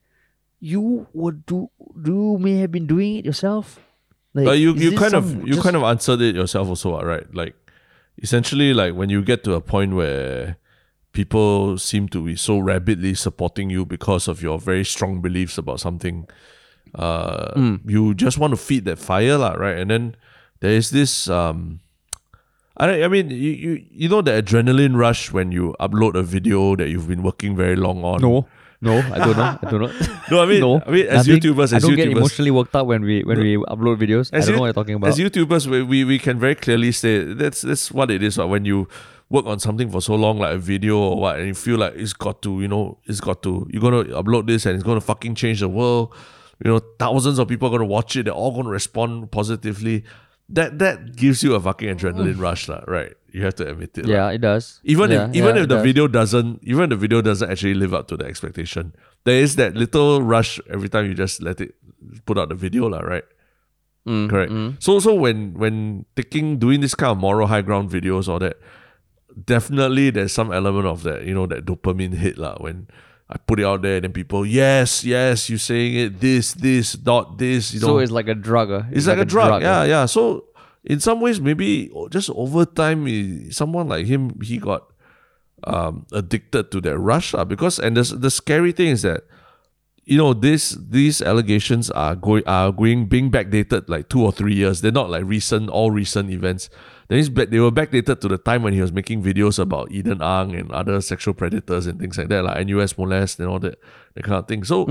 [0.61, 1.71] you would do
[2.05, 3.81] you may have been doing it yourself.
[4.35, 7.27] Like, but you you kind of you just- kind of answered it yourself also right
[7.35, 7.55] like
[8.23, 10.57] essentially like when you get to a point where
[11.13, 15.81] people seem to be so rabidly supporting you because of your very strong beliefs about
[15.81, 16.29] something
[16.95, 17.81] uh Mm.
[17.87, 20.15] you just want to feed that fire lah, right and then
[20.61, 21.81] there is this um
[22.77, 26.77] I, I mean you, you you know the adrenaline rush when you upload a video
[26.77, 28.47] that you've been working very long on no.
[28.81, 29.59] No, I don't know.
[29.61, 29.93] I don't know.
[30.31, 31.43] no I mean no, I mean as nothing.
[31.43, 34.31] YouTubers I don't get emotionally worked up when we when we upload videos.
[34.33, 35.09] I As don't know what you're talking about.
[35.09, 38.39] As YouTubers, we, we, we can very clearly say that's that's what it is.
[38.39, 38.45] Right?
[38.45, 38.87] When you
[39.31, 41.95] work on something for so long, like a video or what, and you feel like
[41.97, 45.01] it's got to, you know, it's got to, you're gonna upload this and it's gonna
[45.01, 46.15] fucking change the world.
[46.65, 48.25] You know, thousands of people are gonna watch it.
[48.25, 50.05] They're all gonna respond positively.
[50.49, 52.83] That that gives you a fucking adrenaline rush, lah.
[52.89, 53.13] Right?
[53.31, 54.07] You have to admit it.
[54.09, 54.81] yeah, it does.
[54.83, 55.85] Even Yeah, if even yeah, if the does.
[55.85, 59.57] video doesn't even if the video doesn't actually live up to the expectation, there is
[59.57, 61.77] that little rush every time you just let it
[62.25, 63.01] put out the video, lah.
[63.05, 63.25] Right?
[64.09, 64.51] Mm, Correct.
[64.51, 64.83] mm.
[64.83, 68.57] So so when when taking doing this kind of moral high ground videos or that,
[69.45, 72.57] definitely there's some element of that, you know, that dopamine hit lah.
[72.59, 72.89] When
[73.31, 76.95] I put it out there, and then people, yes, yes, you're saying it, this, this,
[76.95, 77.89] dot, this, you know.
[77.89, 78.71] So it's like a drug.
[78.71, 78.85] uh.
[78.91, 79.63] It's, like, a drug.
[79.63, 79.65] uh.
[79.65, 80.07] yeah, yeah.
[80.07, 80.47] So
[80.85, 84.89] in some ways, maybe just over time, eh, someone like him, he got
[85.65, 87.35] um, addicted to that rush.
[87.35, 87.45] lah.
[87.45, 89.25] because and the, the scary thing is that
[90.05, 94.55] you know this these allegations are going are going being backdated like two or three
[94.55, 94.81] years.
[94.81, 96.71] They're not like recent all recent events.
[97.09, 99.91] Then it's back, they were backdated to the time when he was making videos about
[99.91, 103.59] Eden Ang and other sexual predators and things like that, like NUS molest and all
[103.61, 103.79] that
[104.15, 104.63] that kind of thing.
[104.65, 104.85] So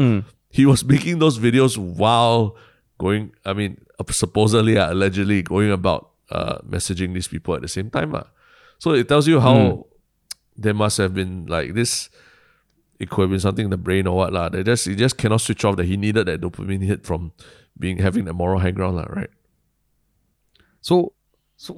[0.49, 2.55] he was making those videos while
[2.97, 3.33] going.
[3.45, 3.77] I mean,
[4.09, 8.15] supposedly, uh, allegedly going about uh, messaging these people at the same time.
[8.15, 8.23] Uh.
[8.79, 9.85] So it tells you how
[10.55, 12.09] there must have been like this.
[12.99, 14.49] It could have been something in the brain or what lah.
[14.49, 17.31] They just he just cannot switch off that he needed that dopamine hit from
[17.77, 19.29] being having that moral high ground lah, right?
[20.81, 21.13] So
[21.57, 21.75] so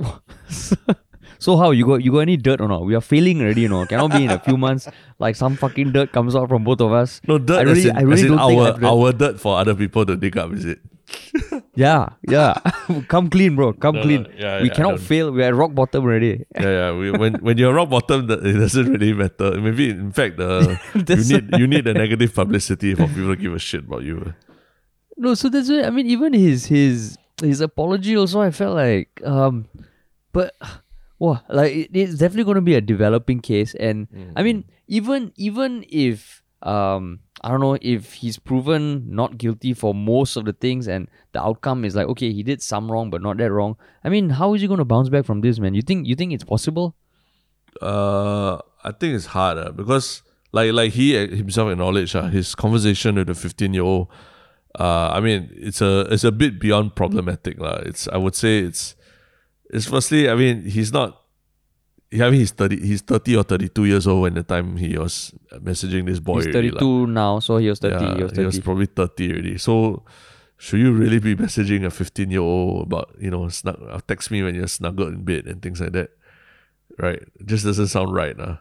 [1.39, 2.85] so how you got you got any dirt or not?
[2.85, 3.85] We are failing already, you know.
[3.85, 4.87] Cannot be in a few months
[5.19, 7.21] like some fucking dirt comes out from both of us.
[7.27, 9.73] No dirt I really, in, I really don't think our read- our dirt for other
[9.75, 10.79] people to dig up, is it?
[11.79, 12.55] Yeah, yeah.
[13.07, 13.71] Come clean, bro.
[13.71, 14.27] Come No, no, clean.
[14.37, 15.31] yeah, we yeah, cannot fail.
[15.31, 16.43] We're at rock bottom already.
[16.55, 16.91] Yeah, yeah.
[16.91, 19.55] We, when when you're rock bottom, that it doesn't really matter.
[19.61, 23.37] Maybe in fact, uh, the you need you need the negative publicity for people to
[23.37, 24.33] give a shit about you.
[25.15, 29.21] No, so that's why I mean even his his his apology also I felt like
[29.25, 29.67] um
[30.31, 30.55] but
[31.19, 35.85] wow like it, it's definitely gonna be a developing case and I mean even even
[35.89, 40.87] if um I don't know if he's proven not guilty for most of the things
[40.87, 43.77] and the outcome is like okay he did some wrong but not that wrong.
[44.03, 45.73] I mean how is he gonna bounce back from this man?
[45.73, 46.95] You think you think it's possible?
[47.81, 53.15] Uh, I think it's hard uh, because like like he himself acknowledged uh, his conversation
[53.15, 54.07] with the 15 year old.
[54.77, 57.81] Uh, I mean it's a it's a bit beyond problematic lah.
[57.85, 58.95] It's I would say it's
[59.69, 61.15] it's firstly I mean he's not.
[62.13, 64.97] I mean he's thirty he's thirty or thirty two years old when the time he
[64.97, 66.41] was messaging this boy.
[66.41, 66.79] He's already, thirty lah.
[66.79, 68.03] two now, so he was thirty.
[68.03, 68.61] Yeah, he was thirty.
[68.61, 69.57] probably 30 already.
[69.57, 70.03] So,
[70.57, 74.29] should you really be messaging a 15 year old about, you know, snug, uh, text
[74.29, 76.09] me when you're snuggled in bed and things like that?
[76.97, 77.21] Right?
[77.39, 78.35] It just doesn't sound right.
[78.35, 78.57] Nah.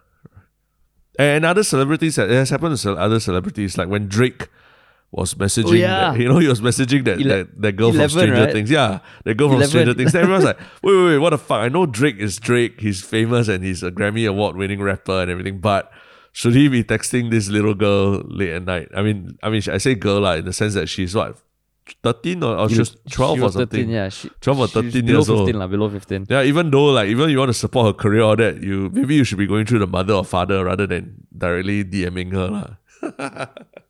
[1.18, 4.49] And other celebrities, it has happened to other celebrities, like when Drake
[5.11, 5.79] was oh, messaging.
[5.79, 6.12] yeah.
[6.12, 8.53] that, you know, he was messaging that Ele- that, that girl 11, from Stranger right?
[8.53, 8.71] Things.
[8.71, 9.68] Yeah, that girl from 11.
[9.68, 10.12] Stranger Things.
[10.12, 11.61] Then everyone's like, wait, wait, wait, what the fuck?
[11.61, 12.81] I know Drake is Drake.
[12.81, 15.90] He's famous and he's a Grammy Award winning rapper and everything, but.
[16.33, 18.88] Should he be texting this little girl late at night?
[18.94, 21.37] I mean, I mean, I say girl like in the sense that she's what,
[22.03, 23.88] thirteen or, or she's twelve she or something.
[23.88, 25.55] 13, yeah, she, 12 or she's 13 below years 15, old.
[25.57, 26.27] lah, below 15.
[26.29, 28.90] Yeah, even though like even if you want to support her career or that, you
[28.92, 32.77] maybe you should be going through the mother or father rather than directly DMing her.
[33.03, 33.47] lah.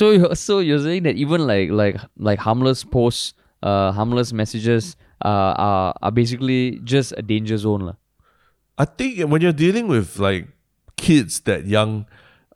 [0.00, 4.96] So, you're, so you're saying that even like like like harmless posts, uh, harmless messages,
[5.22, 7.96] uh, are are basically just a danger zone, lah.
[8.78, 10.48] I think when you're dealing with like
[10.96, 12.06] kids that young,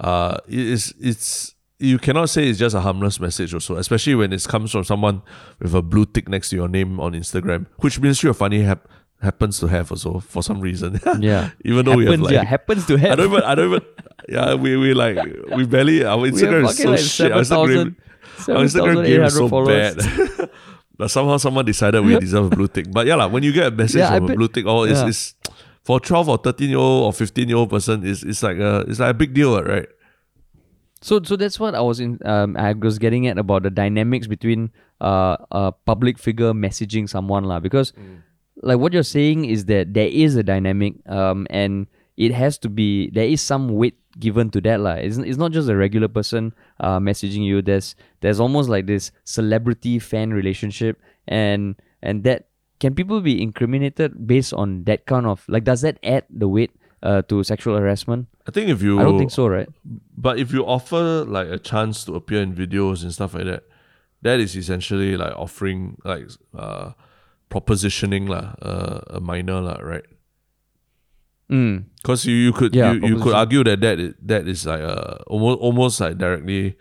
[0.00, 4.32] uh, it is it's you cannot say it's just a harmless message also, especially when
[4.32, 5.20] it comes from someone
[5.60, 8.88] with a blue tick next to your name on Instagram, which Ministry of Funny hap-
[9.24, 11.00] happens to have also for some reason.
[11.18, 11.50] Yeah.
[11.64, 13.12] even though we have happens, like yeah, happens to have.
[13.12, 13.82] I don't even I don't even
[14.28, 15.18] yeah, we we like
[15.56, 17.32] we barely our Instagram is so like shit.
[17.32, 17.96] Our Instagram,
[18.38, 19.94] 7,000 our Instagram game is so 7,800 followers.
[19.96, 20.50] bad.
[20.98, 22.86] but somehow someone decided we deserve a blue tick.
[22.90, 24.84] But yeah, like, when you get a message Yeah, I from a blue tick, oh,
[24.84, 25.08] it's, yeah.
[25.08, 25.34] it's
[25.82, 28.84] for twelve or thirteen year old or fifteen year old person, it's it's like a
[28.88, 29.86] it's like a big deal, right?
[31.02, 34.26] So so that's what I was in um I was getting at about the dynamics
[34.26, 37.92] between uh a public figure messaging someone lah because
[38.62, 41.86] like what you're saying is that there is a dynamic um and
[42.16, 44.94] it has to be there is some weight given to that lah.
[44.94, 47.62] It's, it's not just a regular person uh messaging you.
[47.62, 52.46] There's there's almost like this celebrity fan relationship and and that
[52.78, 56.70] can people be incriminated based on that kind of like does that add the weight
[57.02, 58.28] uh to sexual harassment?
[58.46, 59.68] I think if you I don't think so, right?
[60.16, 63.64] But if you offer like a chance to appear in videos and stuff like that,
[64.22, 66.92] that is essentially like offering like uh
[67.54, 70.02] propositioning lah, uh, a minor lah, right?
[71.46, 71.86] Mm.
[72.02, 74.80] Because you, you could Yeah, you, you could argue that that is, that is like
[74.80, 76.74] uh almost almost like directly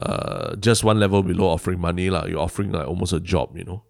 [0.00, 2.24] uh just one level below offering money lah.
[2.24, 3.82] You're offering like almost a job, you know.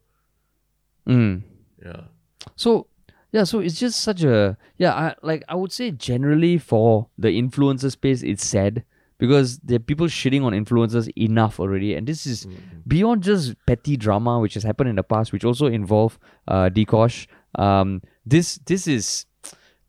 [1.07, 1.45] Mm.
[1.85, 2.09] Yeah.
[2.57, 2.89] So
[3.33, 4.95] yeah, so it's just such a yeah.
[4.97, 8.83] I like I would say generally for the influencer space, it's sad
[9.19, 12.47] because there are people shitting on influencers enough already, and this is
[12.87, 16.85] beyond just petty drama which has happened in the past, which also involve uh Dee
[16.85, 17.27] Kosh.
[17.57, 19.27] Um, this this is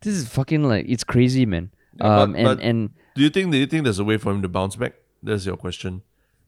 [0.01, 1.71] this is fucking like it's crazy, man.
[1.99, 4.17] Yeah, Um, but- and but- and Do you think do you think there's a way
[4.17, 4.93] for him to bounce back?
[5.23, 6.01] That's your question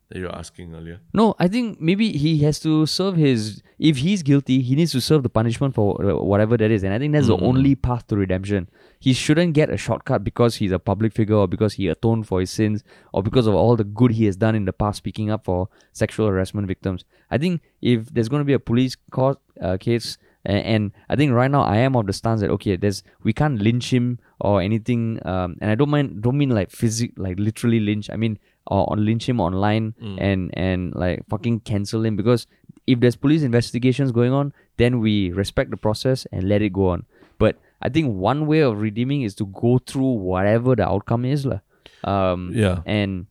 [0.10, 1.00] that you're asking earlier.
[1.14, 3.62] No, I think maybe he has to serve his.
[3.78, 7.00] If he's guilty, he needs to serve the punishment for whatever that is, and I
[7.00, 8.70] think that's the only path to redemption.
[9.00, 12.40] He shouldn't get a shortcut because he's a public figure or because he atoned for
[12.40, 15.30] his sins or because of all the good he has done in the past, speaking
[15.30, 17.06] up for sexual harassment victims.
[17.30, 21.16] I think if there's going to be a police court uh, case, and, and I
[21.16, 24.20] think right now I am of the stance that okay, there's we can't lynch him
[24.40, 28.10] or anything, um, and I don't mind, don't mean like physic, like literally lynch.
[28.10, 32.46] I mean or, or lynch him online and and like fucking cancel him because
[32.86, 36.90] if there's police investigations going on, then we respect the process and let it go
[36.90, 37.06] on.
[37.38, 41.46] But I think one way of redeeming is to go through whatever the outcome is,
[41.46, 41.60] lah.
[42.04, 42.82] Um, Yeah.
[42.86, 43.28] and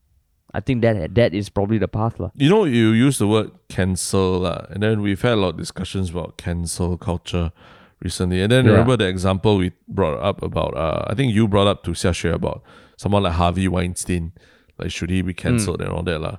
[0.55, 2.31] I think that that is probably the path, lah.
[2.37, 5.57] You know, you use the word cancel, lah, and then we've had a lot of
[5.59, 7.51] discussions about cancel culture
[8.03, 8.43] recently.
[8.43, 8.73] And then Yeah.
[8.73, 12.13] remember the example we brought up about, uh, I think you brought up to Xia
[12.13, 12.63] Xue about
[12.97, 14.33] someone like Harvey Weinstein.
[14.79, 16.39] Like, should he be cancelled and all that, lah?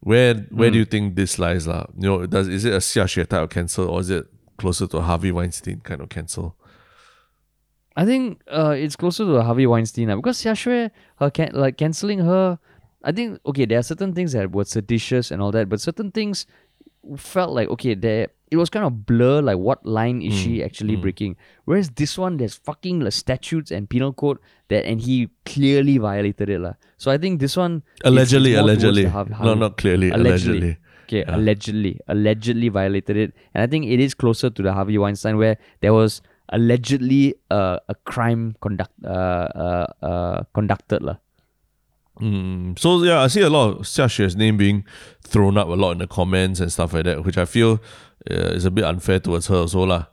[0.00, 1.86] Where where do you think this lies, lah?
[1.98, 4.86] You know, does is it a Xia Xue type of cancel or is it closer
[4.86, 6.56] to a Harvey Weinstein kind of cancel?
[7.96, 11.76] I think uh, it's closer to Harvey Weinstein lah, because Xia Xue, her can- like
[11.76, 12.58] canceling her.
[13.04, 16.10] I think okay, there are certain things that were seditious and all that, but certain
[16.10, 16.46] things
[17.16, 19.42] felt like okay, there it was kind of blur.
[19.42, 21.36] Like what line is she Mm, actually breaking?
[21.64, 24.38] Whereas this one, there's fucking like, statutes and penal code
[24.68, 26.74] that, and he clearly violated it lah.
[26.96, 29.04] So I think this one Allegedly, allegedly.
[29.04, 30.10] Har- No, not clearly.
[30.10, 30.58] Allegedly.
[30.58, 30.78] Allegedly.
[31.04, 35.36] Okay, allegedly, allegedly violated it, and I think it is closer to the Harvey Weinstein
[35.36, 41.16] where there was allegedly uh, a crime conduct uh, uh, uh, conducted lah.
[42.20, 44.84] Mm, so yeah, I see a lot of Xia Xue's name being
[45.22, 47.80] thrown up a lot in the comments and stuff like that, which I feel
[48.30, 50.06] uh, is a bit unfair towards her also lah.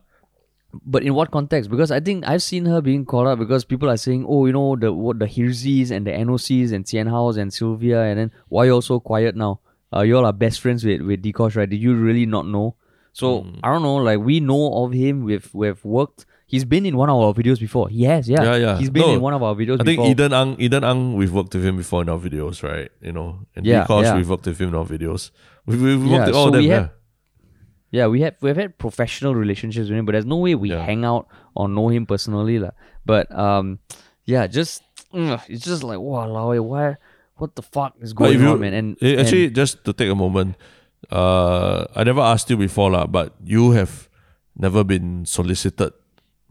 [0.86, 1.70] But in what context?
[1.70, 4.54] Because I think I've seen her being called up because people are saying, oh, you
[4.54, 8.32] know, the what the Hirzis and the NOCs and Tian House and Sylvia, and then
[8.48, 9.60] why you all so quiet now?
[9.94, 11.70] Uh, you all are best friends with with Dee Kosh, right?
[11.70, 12.76] Did you really not know?
[13.14, 13.60] So Hmm.
[13.62, 13.98] I don't know.
[13.98, 15.24] Like we know of him.
[15.26, 16.26] We've we've worked.
[16.52, 17.88] He's been in one of our videos before.
[17.88, 18.44] He has, yeah.
[18.44, 18.76] Yeah, yeah.
[18.78, 20.12] He's been No, in one of our videos I think before.
[20.12, 22.92] Eden Ang, Eden Ang, we've worked with him before in our videos, right?
[23.02, 24.16] You know, and Yeah, Dee Kosh, yeah.
[24.20, 25.32] we've worked with him in our videos.
[25.66, 26.64] We've, we've worked Yeah, with all so them.
[26.68, 26.88] yeah.
[27.92, 30.84] Yeah, we have we've had professional relationships with him, but there's no way we Yeah.
[30.84, 32.72] hang out or know him personally, lah.
[33.06, 33.80] But um,
[34.28, 34.84] yeah, just
[35.48, 36.28] it's just like wow,
[36.64, 36.96] why
[37.40, 38.74] what the fuck is going you- on, man?
[38.74, 40.56] And, eh, and- actually, just to take a moment,
[41.12, 44.08] uh, I never asked you before, lah, but you have
[44.56, 45.92] never been solicited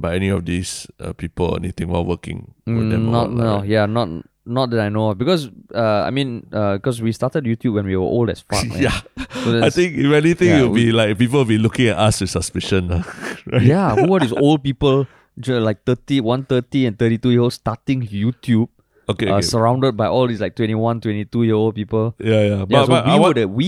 [0.00, 3.10] by any of these uh, people or anything while working with Mm, them.
[3.12, 3.68] not no, right?
[3.68, 4.08] yeah, not
[4.46, 5.18] not that I know of.
[5.18, 8.64] Because uh, I mean, because we started YouTube when we were old as fuck.
[8.80, 9.00] Yeah.
[9.44, 12.20] So I think if anything, yeah, it'll be like people will be looking at us
[12.20, 12.88] with suspicion,
[13.52, 13.62] right?
[13.62, 15.06] yeah, who are these old people,
[15.46, 18.68] like 30, 130 and 32 year olds starting YouTube,
[19.10, 19.42] Okay, uh, okay.
[19.46, 22.14] surrounded by all these like 21, 22 year old people.
[22.18, 22.64] yeah, yeah.
[22.64, 23.66] But, Yeah, so but we I were want, the, we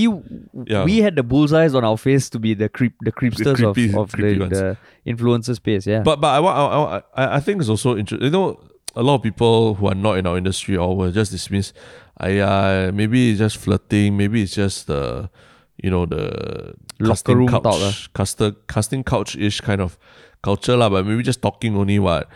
[0.72, 0.84] Yeah.
[0.84, 3.96] we had the bullseyes on our face to be the creep the creepsters creepy- of,
[3.96, 4.58] of the, ones.
[4.58, 4.76] the
[5.06, 5.86] influencer space.
[5.86, 8.26] Yeah, But but I want I, I I think it's also interesting.
[8.26, 8.60] You know,
[8.94, 11.72] a lot of people who are not in our industry or will just dismiss.
[12.18, 14.16] I uh, maybe it's just flirting.
[14.16, 15.30] Maybe it's just the
[15.82, 19.98] you know the Locker casting room couch, talk, caster, casting couch ish kind of
[20.42, 20.88] culture lah.
[20.92, 22.28] But maybe just talking only what.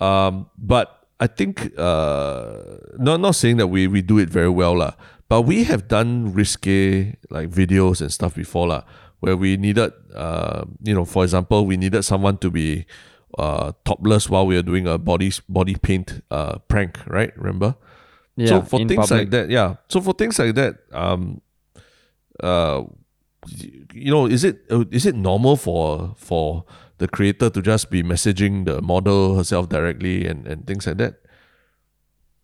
[0.00, 4.76] Um, but I think uh, not not saying that we we do it very well
[4.78, 4.92] lah.
[5.28, 8.82] But we have done risque like videos and stuff before lah,
[9.20, 12.86] where we needed uh, you know, for example, we needed someone to be
[13.38, 17.36] uh, topless while we were doing a body body paint uh, prank, right?
[17.36, 17.74] Remember?
[18.36, 18.46] yeah.
[18.46, 19.10] so for things public.
[19.10, 19.76] like that, yeah.
[19.88, 21.40] So for things like that, um,
[22.42, 22.82] uh,
[23.92, 26.64] you know, is it uh, it normal for for
[27.04, 31.20] the creator to just be messaging the model herself directly and and things like that?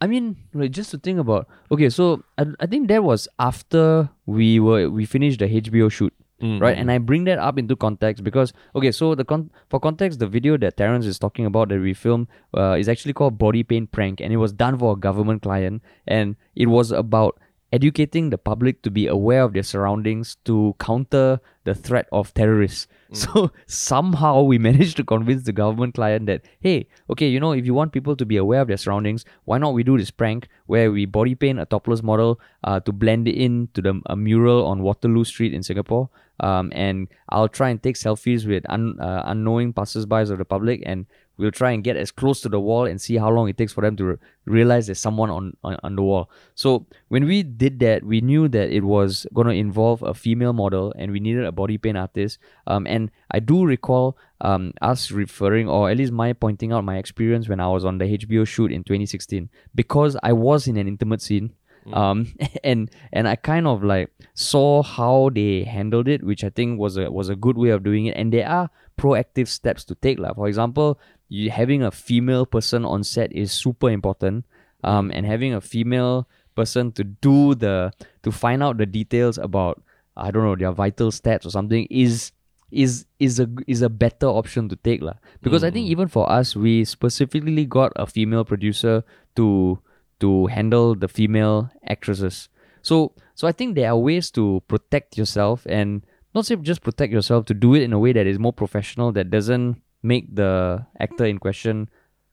[0.00, 1.48] I mean, like just to think about.
[1.76, 6.14] Okay, so I, I think that was after we were we finished the HBO shoot,
[6.40, 6.76] Mm, right?
[6.76, 10.26] And I bring that up into context because okay, so the con- for context, the
[10.26, 13.92] video that Terrence is talking about that we filmed uh, is actually called Body Paint
[13.92, 17.38] Prank, and it was done for a government client, and it was about
[17.72, 22.86] educating the public to be aware of their surroundings to counter the threat of terrorists.
[23.12, 27.66] So somehow we managed to convince the government client that hey, okay, you know, if
[27.66, 30.46] you want people to be aware of their surroundings, why not we do this prank
[30.66, 34.16] where we body paint a topless model uh, to blend it in to the a
[34.16, 36.08] mural on Waterloo Street in Singapore.
[36.38, 40.82] Um, and I'll try and take selfies with un, uh, unknowing passersby of the public,
[40.86, 41.06] and
[41.40, 43.72] we'll try and get as close to the wall and see how long it takes
[43.72, 46.30] for them to re- realize there's someone on, on on the wall.
[46.54, 50.52] So when we did that, we knew that it was going to involve a female
[50.52, 52.38] model, and we needed a body paint artist.
[52.66, 56.98] Um, and I do recall um us referring, or at least my pointing out my
[56.98, 60.86] experience when I was on the HBO shoot in 2016, because I was in an
[60.86, 61.54] intimate scene
[61.92, 62.32] um
[62.64, 66.96] and and i kind of like saw how they handled it which i think was
[66.96, 70.18] a was a good way of doing it and there are proactive steps to take
[70.18, 70.98] like for example
[71.30, 74.44] you having a female person on set is super important
[74.84, 79.82] um and having a female person to do the to find out the details about
[80.16, 82.32] i don't know their vital stats or something is
[82.70, 85.14] is is a is a better option to take lah.
[85.42, 89.02] because i think even for us we specifically got a female producer
[89.34, 89.80] to
[90.20, 92.48] to handle the female actresses.
[92.82, 97.12] So so I think there are ways to protect yourself and not say just protect
[97.12, 100.84] yourself to do it in a way that is more professional that doesn't make the
[100.98, 101.88] actor in question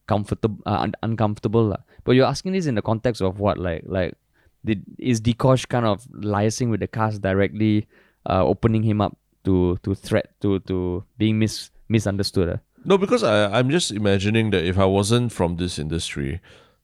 [0.07, 1.83] comfortable uh, un- uncomfortable lah.
[2.03, 4.15] But you're asking this in the context of what like like
[4.63, 7.87] did is Dee Kosh kind of liaising with the cast directly
[8.25, 12.59] uh, opening him up to to threat to to being mis misunderstood ah?
[12.85, 16.39] No, because I I'm just imagining that if I wasn't from this industry,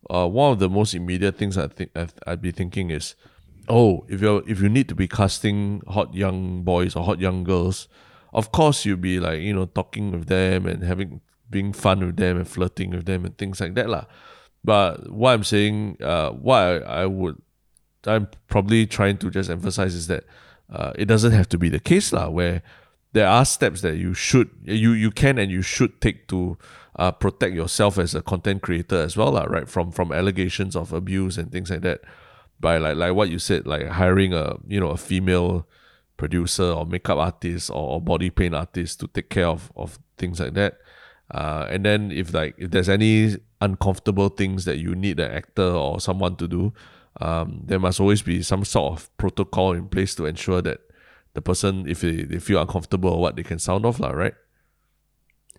[0.09, 3.15] uh, one of the most immediate things I think I'd, I'd be thinking is,
[3.69, 7.43] oh, if you if you need to be casting hot young boys or hot young
[7.43, 7.87] girls,
[8.33, 11.21] of course you'll be like you know talking with them and having
[11.53, 14.05] being fun with them and flirting with them and things like that lah.
[14.63, 17.41] But what I'm saying, uh, what I, I would,
[18.05, 20.23] I'm probably trying to just emphasize is that
[20.71, 22.63] uh, it doesn't have to be the case lah, where
[23.13, 26.57] there are steps that you should you you can and you should take to
[26.95, 30.91] uh, protect yourself as a content creator as well lah, right from from allegations of
[30.91, 32.01] abuse and things like that
[32.59, 35.67] by like like what you said like hiring a you know a female
[36.23, 40.53] producer or makeup artist or, body paint artist to take care of of things like
[40.53, 40.77] that
[41.31, 45.69] uh, and then if like if there's any uncomfortable things that you need an actor
[45.83, 46.73] or someone to do
[47.21, 50.79] um, there must always be some sort of protocol in place to ensure that
[51.33, 54.33] the person if they, they feel uncomfortable or what they can sound off lah, right?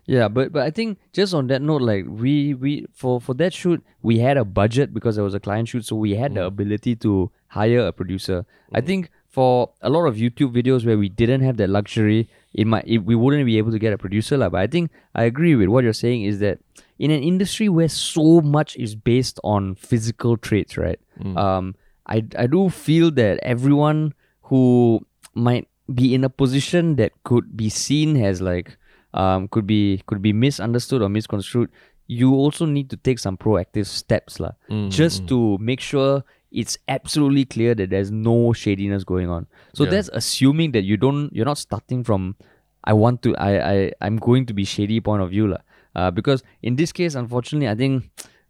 [0.05, 3.53] Yeah, but but I think just on that note, like we we for for that
[3.53, 6.45] shoot we had a budget because there was a client shoot, so we had the
[6.45, 8.45] ability to hire a producer.
[8.71, 12.65] I think for a lot of YouTube videos where we didn't have that luxury, it
[12.65, 14.47] might it, we wouldn't be able to get a producer lah.
[14.47, 16.59] But I think I agree with what you're saying is that
[16.99, 20.99] in an industry where so much is based on physical traits, right?
[21.35, 21.75] Um,
[22.07, 24.15] I I do feel that everyone
[24.47, 25.03] who
[25.35, 28.77] might be in a position that could be seen as like
[29.13, 31.69] um, could be could be misunderstood or misconstrued
[32.07, 34.53] you also need to take some proactive steps lah,
[34.93, 36.21] just to make sure
[36.55, 39.45] it's absolutely clear that there's no shadiness going on.
[39.73, 39.91] So Yeah.
[39.91, 42.35] that's assuming that you don't you're not starting from
[42.83, 45.61] I want to I I I'm going to be shady point of view lah.
[45.95, 48.09] Uh, because in this case, unfortunately, I think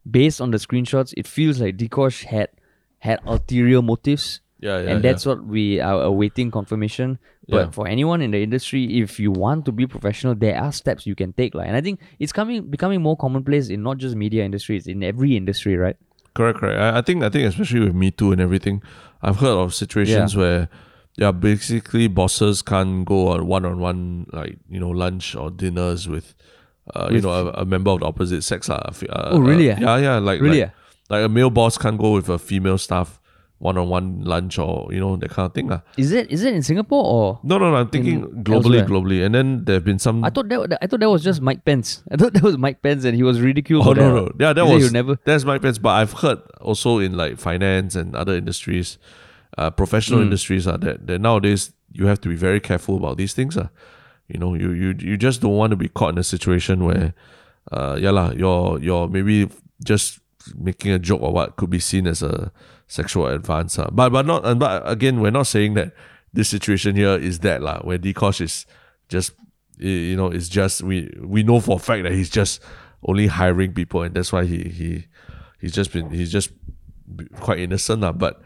[0.10, 2.50] based on the screenshots, it feels like Dee Kosh had
[3.00, 4.90] had ulterior motives Yeah, yeah.
[4.92, 7.18] and that's what we are awaiting confirmation.
[7.48, 7.70] But Yeah.
[7.78, 11.14] for anyone in the industry, if you want to be professional, there are steps you
[11.14, 11.54] can take.
[11.54, 14.88] Like, and I think it's coming becoming more commonplace in not just media industry, it's
[14.90, 15.98] in every industry, right?
[16.36, 16.80] Correct, correct.
[16.80, 18.82] I, I think I think especially with Me Too and everything,
[19.22, 20.70] I've heard of situations where
[21.18, 26.10] yeah, basically bosses can't go on one on one like, you know, lunch or dinners
[26.10, 26.36] with
[26.94, 28.70] uh, you know, a, a member of the opposite sex.
[28.70, 28.74] Uh,
[29.10, 29.80] uh, Oh, really, uh, eh?
[29.80, 30.18] yeah, yeah.
[30.18, 30.72] Like Really, like,
[31.10, 33.20] like a male boss can't go with a female staff
[33.66, 35.72] one on one lunch or, you know, that kind of thing.
[35.72, 35.80] Uh.
[35.98, 37.78] Is it is it in Singapore or No, no, no.
[37.82, 38.86] I'm thinking globally, elsewhere?
[38.92, 39.20] globally.
[39.26, 41.66] And then there have been some I thought that I thought that was just Mike
[41.66, 42.04] Pence.
[42.14, 43.88] I thought that was Mike Pence and he was ridiculed.
[43.88, 45.18] Oh no, no, yeah, that was he'll never.
[45.26, 45.78] that's my pets.
[45.80, 48.98] But I've heard also in like finance and other industries,
[49.58, 50.28] uh, professional Mm.
[50.30, 53.58] industries are that that nowadays you have to be very careful about these things.
[53.58, 53.70] Uh.
[54.28, 57.14] You know, you you you just don't want to be caught in a situation where,
[57.72, 59.48] uh, yeah lah, you're you're maybe
[59.86, 60.20] just
[60.58, 62.52] making a joke or what could be seen as a
[62.88, 63.78] sexual advance.
[63.80, 63.90] Uh.
[63.92, 65.94] But but not but again, we're not saying that
[66.34, 68.66] this situation here is that lah, where Dee Kosh is
[69.10, 69.34] just
[69.78, 72.62] you know it's just we we know for a fact that he's just
[73.04, 75.06] only hiring people and that's why he he
[75.60, 76.52] he's just been he's just
[77.40, 78.12] quite innocent lah.
[78.12, 78.42] But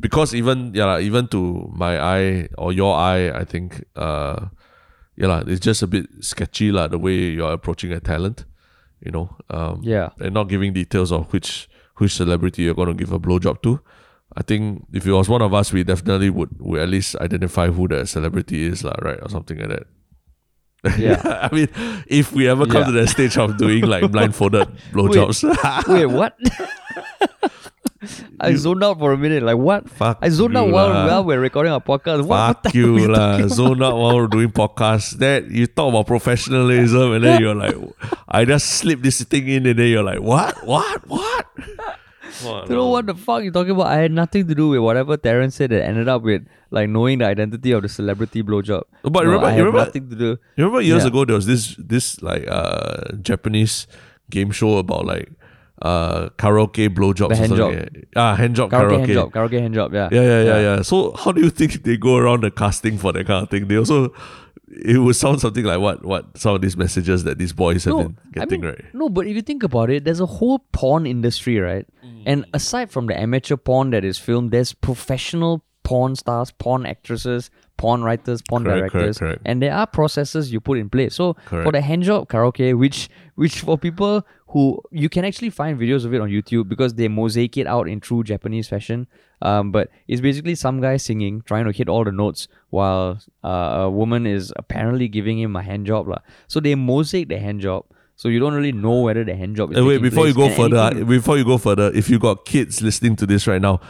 [0.00, 4.48] because even yeah even to my eye or your eye, I think uh
[5.16, 8.44] yeah lah, it's just a bit sketchy lah the way you're approaching a talent,
[9.04, 9.36] you know.
[9.50, 10.10] Um Yeah.
[10.20, 13.80] and not giving details of which which celebrity you're gonna give a blowjob to.
[14.36, 17.68] I think if it was one of us, we definitely would would at least identify
[17.68, 19.86] who the celebrity is, lah, right, or something like that.
[20.98, 21.20] Yeah.
[21.52, 21.68] I mean,
[22.08, 22.86] if we ever come Yeah.
[22.86, 25.44] to the stage of doing like blindfolded blowjobs,
[25.88, 26.36] Wait, what?
[28.40, 29.42] I zoned out for a minute.
[29.42, 29.88] Like what?
[29.88, 32.18] fuck I zoned out while, while we're recording our podcast.
[32.26, 34.50] What, what Fuck the hell are we you lah, talking zone out while we're doing
[34.50, 35.18] podcast.
[35.18, 37.76] That you talk about professionalism and then you're like,
[38.28, 41.46] I just slip this thing in and then you're like, what, what, what?
[42.42, 43.86] What, You know what the fuck you talking about?
[43.88, 47.18] I had nothing to do with whatever Terrence said that ended up with like knowing
[47.18, 48.82] the identity of the celebrity blowjob.
[49.02, 50.28] But No, remember- I you remember- nothing to do.
[50.56, 51.08] You remember years Yeah.
[51.08, 53.86] ago there was this this like uh Japanese
[54.30, 55.30] game show about like
[55.82, 58.06] uh karaoke blowjobs The or hand something.
[58.16, 58.98] Ah, hand job Karaoke, karaoke.
[59.00, 59.92] hand job, karaoke hand job.
[59.94, 60.82] Yeah, Yeah, yeah, yeah, yeah.
[60.82, 63.68] So how do you think they go around the casting for that kind of thing?
[63.68, 64.12] They also
[64.84, 67.94] it would sound something like what what some of these messages that these boys have
[67.94, 68.84] No, been I getting, mean, right?
[68.94, 71.86] No, but if you think about it, there's a whole porn industry, right?
[72.04, 72.22] Mm.
[72.26, 77.50] And aside from the amateur porn that is filmed, there's professional porn stars, porn actresses,
[77.76, 79.42] porn writers, porn Correct, correct, directors, correct.
[79.44, 81.16] and there are processes you put in place.
[81.16, 85.78] So for the hand job karaoke, which which for people who you can actually find
[85.80, 89.06] videos of it on YouTube because they mosaic it out in true Japanese fashion.
[89.40, 93.48] Um, but it's basically some guy singing, trying to hit all the notes while uh,
[93.86, 96.06] a woman is apparently giving him a hand job.
[96.08, 96.18] lah.
[96.48, 97.84] So they mosaic the hand job.
[98.14, 100.34] So you don't really know whether the hand job is Uh, wait, taking before you
[100.34, 103.46] go And further, anything- before you go further, if you got kids listening to this
[103.46, 103.80] right now,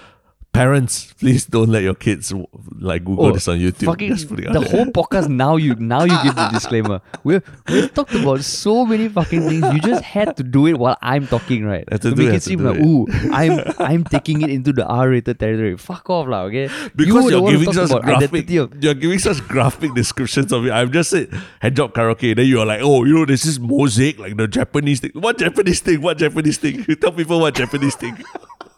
[0.52, 2.32] parents, please don't let your kids
[2.78, 3.86] like Google Oh, this on YouTube.
[3.86, 4.68] Fucking Just put it out the there.
[4.70, 7.00] whole podcast now you now you give the disclaimer.
[7.24, 9.64] We've we've talked about so many fucking things.
[9.74, 11.88] You just had to do it while I'm talking, right?
[11.90, 12.84] To to make it, it seem like it.
[12.84, 15.76] ooh, I'm I'm taking it into the R-rated territory.
[15.76, 16.42] Fuck off, lah.
[16.52, 20.72] Okay, because you you're giving such graphic, of you're giving such graphic descriptions of it.
[20.72, 22.36] I've just said hand job karaoke.
[22.36, 25.12] Then you're like, oh, you know, this is mosaic, like the Japanese thing.
[25.14, 26.02] What Japanese thing?
[26.02, 26.84] What Japanese thing?
[26.92, 28.18] You tell people what Japanese thing.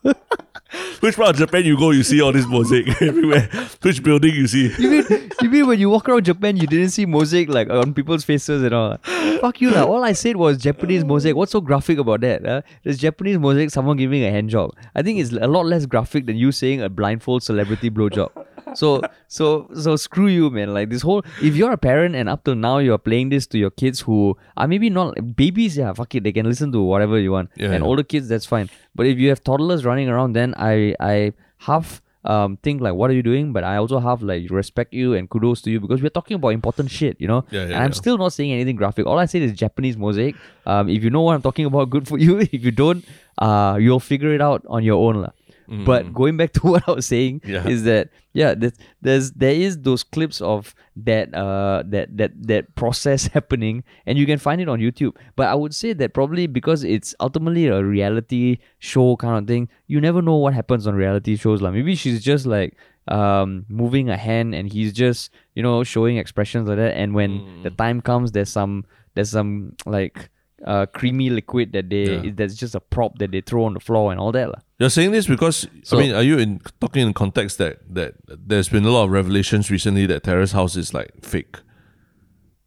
[1.00, 3.48] Which part of Japan you go, you see all this mosaic everywhere.
[3.82, 4.72] Which building you see?
[4.78, 7.94] You mean you mean when you walk around Japan, you didn't see mosaic like on
[7.94, 8.98] people's faces and all?
[9.40, 9.84] Fuck you lah!
[9.84, 11.36] All I said was Japanese mosaic.
[11.36, 12.44] What's so graphic about that?
[12.44, 12.62] Huh?
[12.82, 14.72] There's Japanese mosaic, someone giving a hand job.
[14.94, 18.30] I think it's a lot less graphic than you saying a blindfold celebrity blowjob.
[18.74, 20.74] So so so screw you, man.
[20.74, 23.58] Like this whole if you're a parent and up till now you're playing this to
[23.58, 27.18] your kids who are maybe not babies, yeah, fuck it, they can listen to whatever
[27.18, 27.50] you want.
[27.56, 27.88] Yeah, and yeah.
[27.88, 28.70] older kids, that's fine.
[28.94, 33.10] But if you have toddlers running around, then I I half um think like what
[33.10, 33.52] are you doing?
[33.52, 36.48] But I also have like respect you and kudos to you because we're talking about
[36.48, 37.44] important shit, you know.
[37.50, 38.02] Yeah, yeah, and I'm yeah.
[38.02, 39.06] still not saying anything graphic.
[39.06, 40.36] All I said is Japanese mosaic.
[40.66, 42.40] Um, if you know what I'm talking about, good for you.
[42.40, 43.04] if you don't,
[43.38, 45.30] uh, you'll figure it out on your own,
[45.68, 45.84] lah.
[45.84, 47.48] But going back to what I was saying Mm.
[47.48, 47.68] Yeah.
[47.68, 52.74] is that yeah, there's, there's there is those clips of that uh that that that
[52.74, 55.14] process happening, and you can find it on YouTube.
[55.36, 59.68] But I would say that probably because it's ultimately a reality show kind of thing,
[59.86, 61.62] you never know what happens on reality shows.
[61.62, 62.76] Like maybe she's just like
[63.08, 67.62] um moving a hand and he's just you know showing expressions like that and when
[67.62, 68.82] the time comes there's some
[69.14, 70.30] there's some like
[70.64, 72.32] uh, creamy liquid that they Yeah.
[72.34, 74.48] that's just a prop that they throw on the floor and all that.
[74.48, 74.60] lah.
[74.80, 78.14] You're saying this because So- I mean, are you in talking in context that that
[78.26, 81.60] there's been a lot of revelations recently that Terrace House is like fake?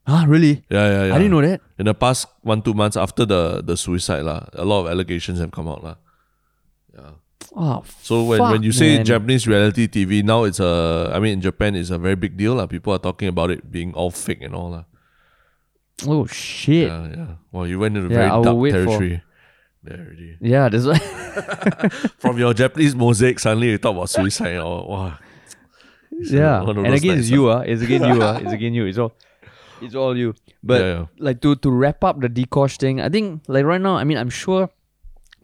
[0.08, 0.64] Huh, really?
[0.72, 1.16] Yeah, yeah, yeah.
[1.16, 1.60] I didn't know that.
[1.78, 5.40] In the past one two months after the the suicide lah, a lot of allegations
[5.44, 5.96] have come out lah.
[7.56, 9.06] Oh, So when, fuck, when you say man.
[9.06, 12.56] Japanese reality TV now, it's a I mean in Japan it's a very big deal
[12.56, 12.68] lah.
[12.68, 14.84] People are talking about it being all fake and all lah.
[16.06, 16.88] Oh shit.
[16.88, 17.28] Yeah, yeah.
[17.52, 19.24] Well, you went into Yeah, very I dark wait for- territory.
[19.84, 20.38] There already.
[20.42, 20.98] Yeah, that's why.
[22.20, 24.58] From your Japanese mosaic, suddenly you talk about suicide.
[24.58, 25.18] Or wow.
[26.12, 27.60] yeah, and again, it's you, ah.
[27.62, 28.38] It's again you, ah.
[28.42, 28.86] It's again you.
[28.86, 29.14] It's all,
[29.82, 30.34] it's all you.
[30.64, 31.06] But Yeah, yeah.
[31.20, 34.04] like to to wrap up the Dee Kosh thing, I think like right now, I
[34.04, 34.70] mean, I'm sure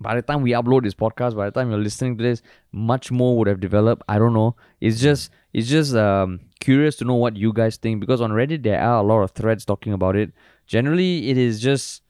[0.01, 2.41] by the time we upload this podcast, by the time you're listening to this,
[2.71, 4.03] much more would have developed.
[4.09, 4.55] I don't know.
[4.81, 8.63] It's just it's just um curious to know what you guys think because on Reddit
[8.63, 10.31] there are a lot of threads talking about it.
[10.67, 12.01] Generally, it is just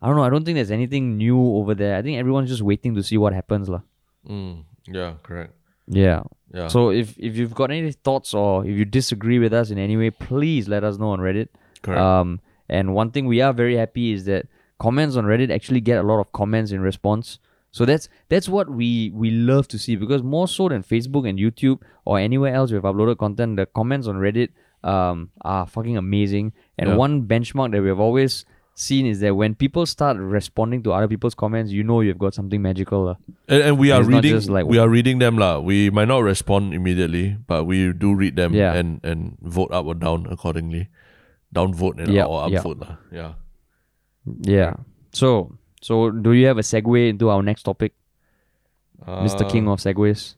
[0.00, 0.22] I don't know.
[0.22, 1.96] I don't think there's anything new over there.
[1.96, 3.80] I think everyone's just waiting to see what happens, lah.
[4.28, 5.52] Mm, yeah, correct.
[5.86, 6.22] Yeah.
[6.54, 6.68] Yeah.
[6.68, 9.96] So if if you've got any thoughts or if you disagree with us in any
[9.96, 11.48] way, please let us know on Reddit.
[11.82, 12.00] correct.
[12.00, 14.46] Um, and one thing we are very happy is that
[14.78, 17.38] comments on Reddit actually get a lot of comments in response.
[17.78, 18.90] So that's that's what we
[19.24, 22.82] we love to see because more so than Facebook and YouTube or anywhere else we've
[22.92, 24.50] uploaded content, the comments on Reddit
[24.94, 26.52] um are fucking amazing.
[26.78, 26.96] And Yeah.
[27.06, 28.38] one benchmark that we've always
[28.78, 32.34] seen is that when people start responding to other people's comments, you know you've got
[32.34, 33.00] something magical.
[33.10, 33.16] lah.
[33.50, 35.58] And, and we are It's reading like- we are reading them lah.
[35.70, 38.74] We might not respond immediately, but we do read them Yeah.
[38.78, 40.86] and, and vote up or down accordingly.
[41.52, 42.62] Down vote and Yeah, or up yeah.
[43.10, 43.32] Yeah.
[44.42, 44.74] Yeah.
[45.12, 47.92] So so do you have a segue into our next topic,
[49.06, 49.42] Mr.
[49.42, 50.34] Uh, King of Segways?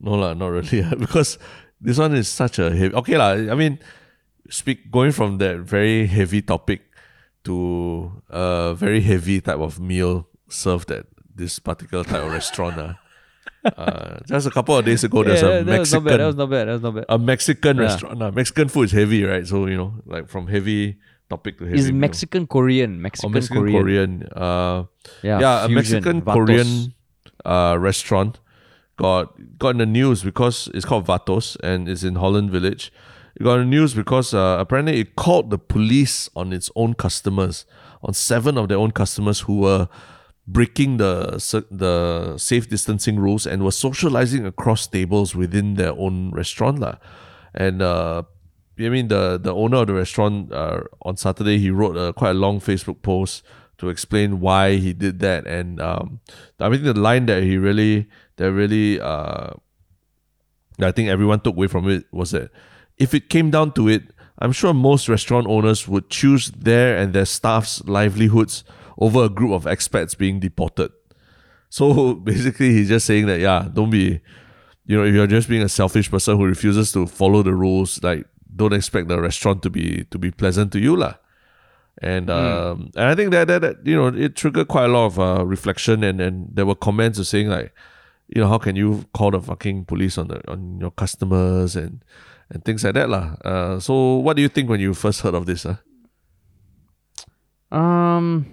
[0.00, 0.82] No lah, not really.
[0.98, 1.38] because
[1.80, 3.32] this one is such a heavy okay lah.
[3.52, 3.78] I mean
[4.48, 6.82] speak going from that very heavy topic
[7.44, 12.76] to a very heavy type of meal served at this particular type of restaurant.
[12.78, 12.94] ah.
[13.66, 16.14] Uh, just a couple of days ago, there's a that, was not bad.
[16.14, 16.64] Mexican That was not bad.
[16.68, 17.04] That was not bad.
[17.08, 17.82] a Mexican Yeah.
[17.82, 18.22] restaurant.
[18.22, 18.30] ah.
[18.30, 19.44] Mexican food is heavy, right?
[19.44, 20.98] So you know, like from heavy
[21.28, 21.66] topic to.
[21.66, 21.92] Is.
[21.92, 22.96] Mexican Korean?
[22.96, 23.82] or Mexican, Mexican Korean.
[23.82, 24.10] Korean.
[24.34, 24.84] Uh,
[25.22, 26.34] Yeah, yeah, a Mexican vatos.
[26.34, 26.94] Korean
[27.44, 28.40] uh, restaurant
[28.96, 32.92] got got in the news because it's called Vatos and it's in Holland Village.
[33.36, 36.94] It got in the news because uh, apparently it called the police on its own
[36.94, 37.66] customers,
[38.02, 39.88] on seven of their own customers who were
[40.46, 41.36] breaking the
[41.70, 46.96] the safe distancing rules and were socializing across tables within their own restaurant lah.
[47.54, 48.22] And uh,
[48.78, 52.30] I mean the the owner of the restaurant uh, on Saturday he wrote a quite
[52.30, 53.42] a long Facebook post
[53.78, 56.20] to explain why he did that and um,
[56.60, 58.06] I mean the line that he really
[58.36, 59.50] that really uh,
[60.80, 62.50] I think everyone took away from it was that
[62.98, 64.02] if it came down to it,
[64.38, 68.64] I'm sure most restaurant owners would choose their and their staff's livelihoods
[68.98, 70.92] over a group of expats being deported.
[71.70, 74.20] So basically, he's just saying that yeah, don't be,
[74.84, 78.02] you know, if you're just being a selfish person who refuses to follow the rules,
[78.02, 78.26] like
[78.56, 81.14] don't expect the restaurant to be to be pleasant to you lah.
[82.02, 85.06] And um, and I think that, that that you know it triggered quite a lot
[85.06, 87.72] of uh, reflection and and there were comments of saying like,
[88.28, 92.04] you know, how can you call the fucking police on the on your customers and
[92.50, 93.36] and things like that lah.
[93.44, 95.66] Uh, so what do you think when you first heard of this?
[95.66, 95.76] Uh?
[97.72, 98.46] Um,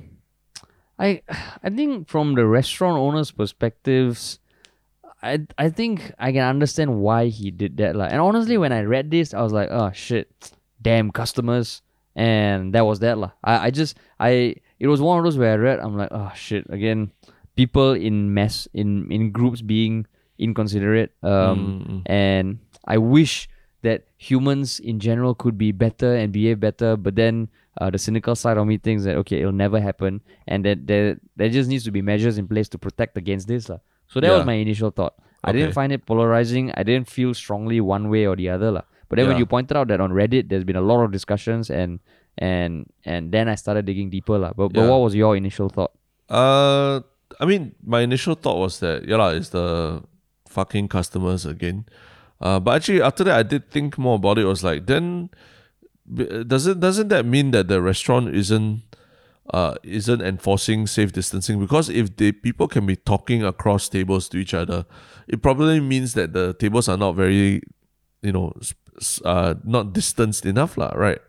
[0.97, 1.21] I
[1.63, 4.39] I think from the restaurant owner's perspectives,
[5.23, 7.95] I I think I can understand why he did that.
[7.95, 10.51] Like, and honestly, when I read this, I was like, oh shit,
[10.81, 11.81] damn customers,
[12.15, 13.17] and that was that.
[13.17, 13.31] Lah.
[13.43, 16.31] I I just I it was one of those where I read, I'm like, oh
[16.35, 17.15] shit, again,
[17.55, 20.05] people in mess in in groups being
[20.37, 21.15] inconsiderate.
[21.23, 23.47] Um, and I wish
[23.81, 27.47] that humans in general could be better and behave better, but then
[27.79, 31.15] uh, the cynical side of me thinks that okay, it'll never happen, and that there
[31.39, 33.69] there just needs to be measures in place to protect against this.
[33.71, 33.79] lah.
[34.07, 34.37] So that Yeah.
[34.37, 35.13] was my initial thought.
[35.43, 35.59] I Okay.
[35.59, 36.71] didn't find it polarizing.
[36.75, 38.71] I didn't feel strongly one way or the other.
[38.71, 38.83] lah.
[39.09, 41.69] But then when you pointed out that on Reddit there's been a lot of discussions
[41.69, 41.99] and
[42.37, 44.37] and and then I started digging deeper.
[44.39, 44.53] lah.
[44.57, 45.91] But, but what was your initial thought?
[46.29, 47.01] Uh,
[47.39, 50.01] I mean, my initial thought was that yeah, lah, it's the
[50.47, 51.85] fucking customers again.
[52.41, 54.43] Uh, but actually, after that, I did think more about it.
[54.43, 55.29] It was like, then
[56.47, 58.81] doesn't doesn't that mean that the restaurant isn't
[59.51, 61.59] uh isn't enforcing safe distancing?
[61.59, 64.85] Because if the people can be talking across tables to each other,
[65.27, 67.61] it probably means that the tables are not very,
[68.21, 68.53] you know,
[69.25, 71.19] uh, not distanced enough, lah, right?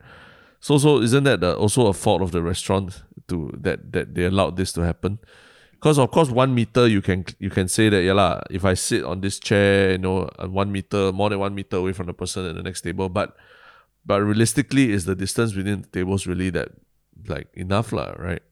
[0.60, 4.24] So so isn't that the, also a fault of the restaurant to that that they
[4.24, 5.18] allowed this to happen?
[5.72, 8.40] Because of course, one meter you can you can say that yeah lah.
[8.48, 11.76] If I sit on this chair, you know, uh, one meter more than one meter
[11.76, 13.36] away from the person at the next table, but
[14.06, 16.68] but realistically, is the distance between the tables really that
[17.26, 18.42] like enough lah, right?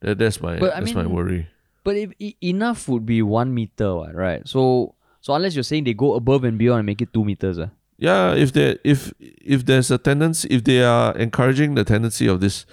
[0.00, 1.48] That, that's my But that's my worry.
[1.84, 4.46] But if e- enough would be one meter, right?
[4.46, 7.58] So so unless you're saying they go above and beyond and make it two meters,
[7.58, 7.68] uh,
[7.98, 12.40] Yeah, if there if if there's a tendency if they are encouraging the tendency of
[12.40, 12.66] these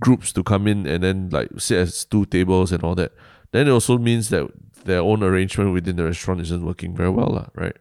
[0.00, 3.12] groups to come in and then like sit as two tables and all that,
[3.52, 4.50] then it also means that
[4.84, 7.76] their own arrangement within the restaurant isn't working very well, lah, right?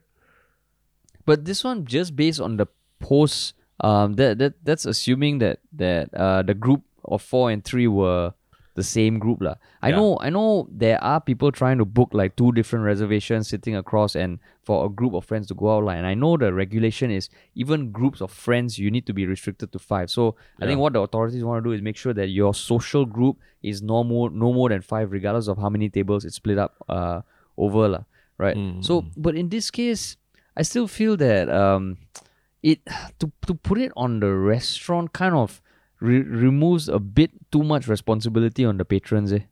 [1.25, 2.67] But this one just based on the
[2.99, 7.87] post, um, that that that's assuming that that uh the group of four and three
[7.87, 8.33] were
[8.75, 9.55] the same group lah.
[9.81, 9.97] I Yeah.
[9.97, 14.15] know I know there are people trying to book like two different reservations sitting across
[14.15, 15.97] and for a group of friends to go out like.
[15.97, 19.73] And I know the regulation is even groups of friends you need to be restricted
[19.73, 20.09] to five.
[20.09, 23.05] So I think what the authorities want to do is make sure that your social
[23.05, 26.57] group is no more no more than five, regardless of how many tables it's split
[26.57, 27.21] up uh
[27.57, 28.03] over lah.
[28.39, 28.55] Right.
[28.79, 30.15] So but in this case,
[30.55, 31.97] I still feel that um,
[32.63, 32.79] it
[33.19, 35.61] to to put it on the restaurant kind of
[36.01, 39.31] re- removes a bit too much responsibility on the patrons.
[39.31, 39.45] Eh?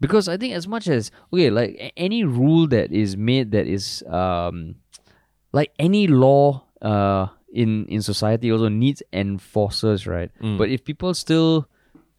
[0.00, 3.66] Because I think as much as okay, like a- any rule that is made that
[3.66, 4.76] is um,
[5.52, 10.30] like any law uh in in society also needs enforcers, right?
[10.40, 11.68] But if people still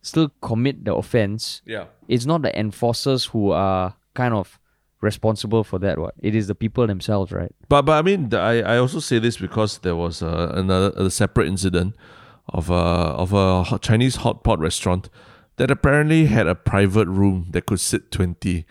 [0.01, 1.85] still commit the offense, Yeah.
[2.07, 4.59] it's not the enforcers who are kind of
[5.01, 5.99] responsible for that.
[5.99, 7.51] What it is the people themselves, right?
[7.69, 11.09] But but I mean, I I also say this because there was uh, another a
[11.11, 11.95] separate incident
[12.49, 15.09] of a of a Chinese hot pot restaurant
[15.57, 18.65] that apparently had a private room that could sit twenty,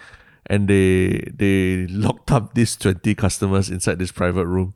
[0.47, 4.75] and they they locked up these twenty customers inside this private room,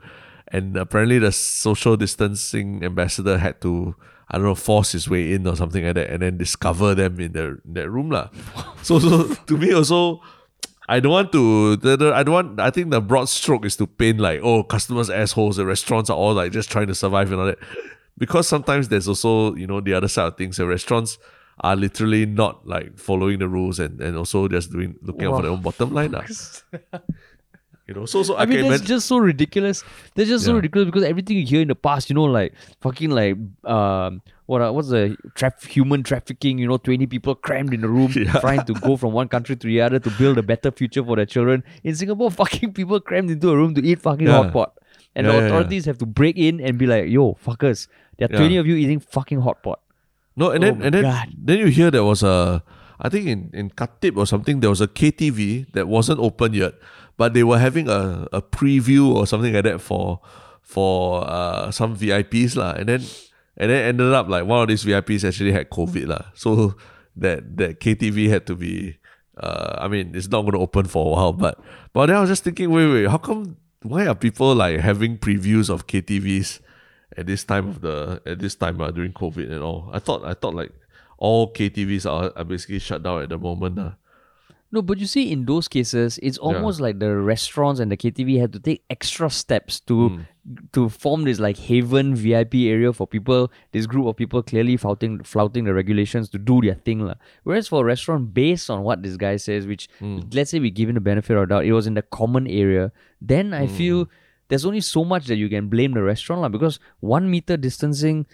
[0.48, 3.94] and apparently the social distancing ambassador had to.
[4.30, 7.18] I don't know, force his way in or something like that, and then discover them
[7.18, 8.28] in their in that room lah.
[8.82, 10.20] So, so to me also,
[10.88, 11.76] I don't want to.
[11.76, 12.60] The, the, I don't want.
[12.60, 15.56] I think the broad stroke is to paint like, oh, customers assholes.
[15.56, 17.58] The restaurants are all like just trying to survive and all that.
[18.18, 20.56] Because sometimes there's also you know the other side of things.
[20.58, 21.18] The restaurants
[21.60, 25.42] are literally not like following the rules and, and also just doing looking out for
[25.42, 26.12] their own bottom line.
[26.12, 26.24] lah.
[27.86, 29.82] you know, so so I, I mean, that's just so ridiculous.
[30.14, 33.10] That's just so ridiculous because everything you hear in the past, you know, like fucking
[33.10, 36.58] like um, what are- what's the traf- human trafficking?
[36.58, 38.32] You know, twenty people crammed in a room Yeah.
[38.40, 41.16] trying to go from one country to the other to build a better future for
[41.16, 41.64] their children.
[41.82, 44.42] In Singapore, fucking people crammed into a room to eat fucking Yeah.
[44.44, 44.78] hot pot,
[45.16, 45.48] and Yeah, the yeah, yeah.
[45.48, 47.88] authorities have to break in and be like, "Yo, fuckers,
[48.18, 48.38] there are Yeah.
[48.38, 49.80] twenty of you eating fucking hot pot."
[50.36, 51.28] No, and Oh then and then God.
[51.34, 52.62] then you hear there was a
[53.00, 56.74] I think in in Khatib or something there was a KTV that wasn't open yet,
[57.16, 60.20] but they were having a, a preview or something like that for
[60.62, 63.02] for uh some VIPs lah, and then
[63.56, 66.74] and then ended up like one of these VIPs actually had COVID lah, so
[67.16, 68.98] that that KTV had to be.
[69.38, 71.62] Uh, I mean, it's not going to open for a while, but
[71.94, 73.54] but then I was just thinking, wait, wait, how come?
[73.86, 76.58] Why are people like having previews of KTVs
[77.18, 79.90] at this time of the at this time uh, during COVID and all.
[79.92, 80.72] I thought I thought like
[81.18, 83.78] all KTVs are, are basically shut down at the moment.
[83.78, 83.92] Uh.
[84.70, 88.38] No, but you see, in those cases, it's almost like the restaurants and the KTV
[88.38, 90.20] had to take extra steps to Hmm.
[90.76, 93.50] to form this like haven VIP area for people.
[93.72, 97.16] This group of people clearly flouting flouting the regulations to do their thing, lah.
[97.48, 100.20] Whereas for a restaurant, based on what this guy says, which Hmm.
[100.36, 102.92] let's say we give him the benefit of doubt, it was in the common area.
[103.34, 103.74] Then I Hmm.
[103.80, 103.98] feel
[104.48, 108.26] there's only so much that you can blame the restaurant, lah, because one meter distancing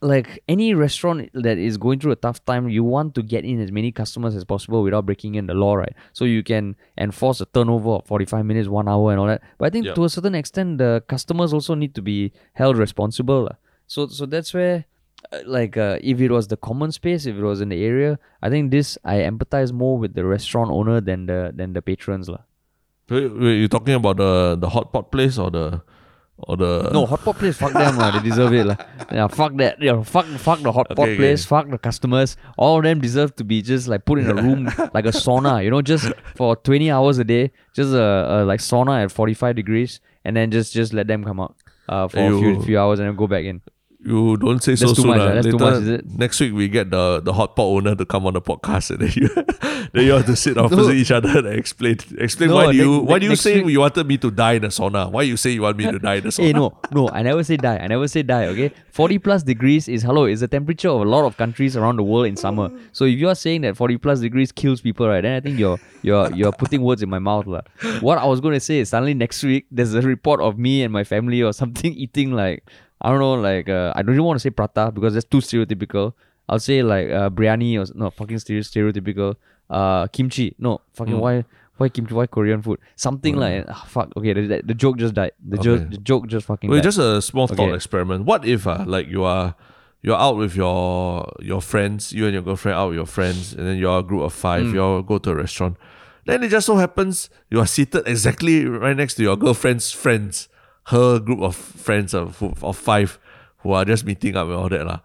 [0.00, 3.60] like any restaurant that is going through a tough time, you want to get in
[3.60, 5.94] as many customers as possible without breaking in the law, right?
[6.12, 9.42] So you can enforce a turnover of 45 minutes, one hour, and all that.
[9.58, 9.94] But I think Yeah.
[9.94, 13.50] to a certain extent, the customers also need to be held responsible.
[13.86, 14.86] So, so that's where,
[15.30, 18.18] uh, like, uh, if it was the common space, if it was in the area,
[18.40, 22.28] I think this I empathize more with the restaurant owner than the than the patrons,
[22.28, 22.42] lah.
[23.12, 25.82] Wait, wait, you talking about the the hot pot place or the
[26.38, 28.10] or the No, hot pot place, fuck them, lah.
[28.10, 28.76] They deserve it, lah.
[29.12, 29.80] Yeah, fuck that.
[29.80, 31.16] Yeah, fuck, fuck the hot pot Okay, okay.
[31.16, 32.36] place, fuck the customers.
[32.56, 34.64] All of them deserve to be just like put in a room
[34.96, 38.60] like a sauna, you know, just for twenty hours a day, just a, a like
[38.60, 41.54] sauna at forty five degrees, and then just just let them come out
[41.88, 42.62] uh, for a few Ew.
[42.62, 43.60] few hours and then go back in.
[44.04, 45.10] You don't say so That's too soon.
[45.12, 45.28] much, ah.
[45.38, 45.42] Ah.
[45.42, 46.18] too Later, much, is it?
[46.18, 49.00] Next week we get the the hot pot owner to come on the podcast and
[49.02, 49.28] then you
[49.92, 52.90] then you have to sit opposite each other and explain explain No, why do you
[52.90, 55.08] ne- why do you say week- you wanted me to die in a sauna?
[55.10, 56.44] Why you say you want me to die in a eh, sauna?
[56.46, 57.76] Hey, no, no, I never say die.
[57.78, 58.46] I never say die.
[58.46, 60.24] Okay, forty plus degrees is hello.
[60.26, 62.70] Is the temperature of a lot of countries around the world in summer.
[62.90, 65.20] So if you are saying that forty plus degrees kills people, right?
[65.20, 67.62] Then I think you're you're you're putting words in my mouth, lah.
[68.00, 70.82] What I was going to say is suddenly next week there's a report of me
[70.82, 72.64] and my family or something eating like
[73.02, 75.38] I don't know, like uh, I don't even want to say prata because that's too
[75.38, 76.14] stereotypical.
[76.48, 79.34] I'll say like uh, biryani or no fucking stereo- stereotypical.
[79.68, 80.54] Uh, kimchi.
[80.58, 81.44] No fucking why.
[81.78, 82.14] Why kimchi?
[82.14, 82.78] Why Korean food?
[82.96, 84.12] Something like ah, fuck.
[84.16, 85.32] Okay, the, the, joke just died.
[85.48, 85.88] The, joke Okay.
[85.90, 86.84] the joke just fucking Wait, died.
[86.84, 87.74] just a small thought Okay.
[87.74, 88.24] experiment.
[88.24, 89.54] What if uh, like you are
[90.02, 93.66] you're out with your your friends, you and your girlfriend out with your friends, and
[93.66, 94.74] then you're a group of five, Mm.
[94.74, 95.76] you all go to a restaurant.
[96.26, 100.48] Then it just so happens you are seated exactly right next to your girlfriend's friends,
[100.86, 103.18] her group of friends of, of five
[103.58, 104.86] who are just meeting up and all that.
[104.86, 105.00] lah.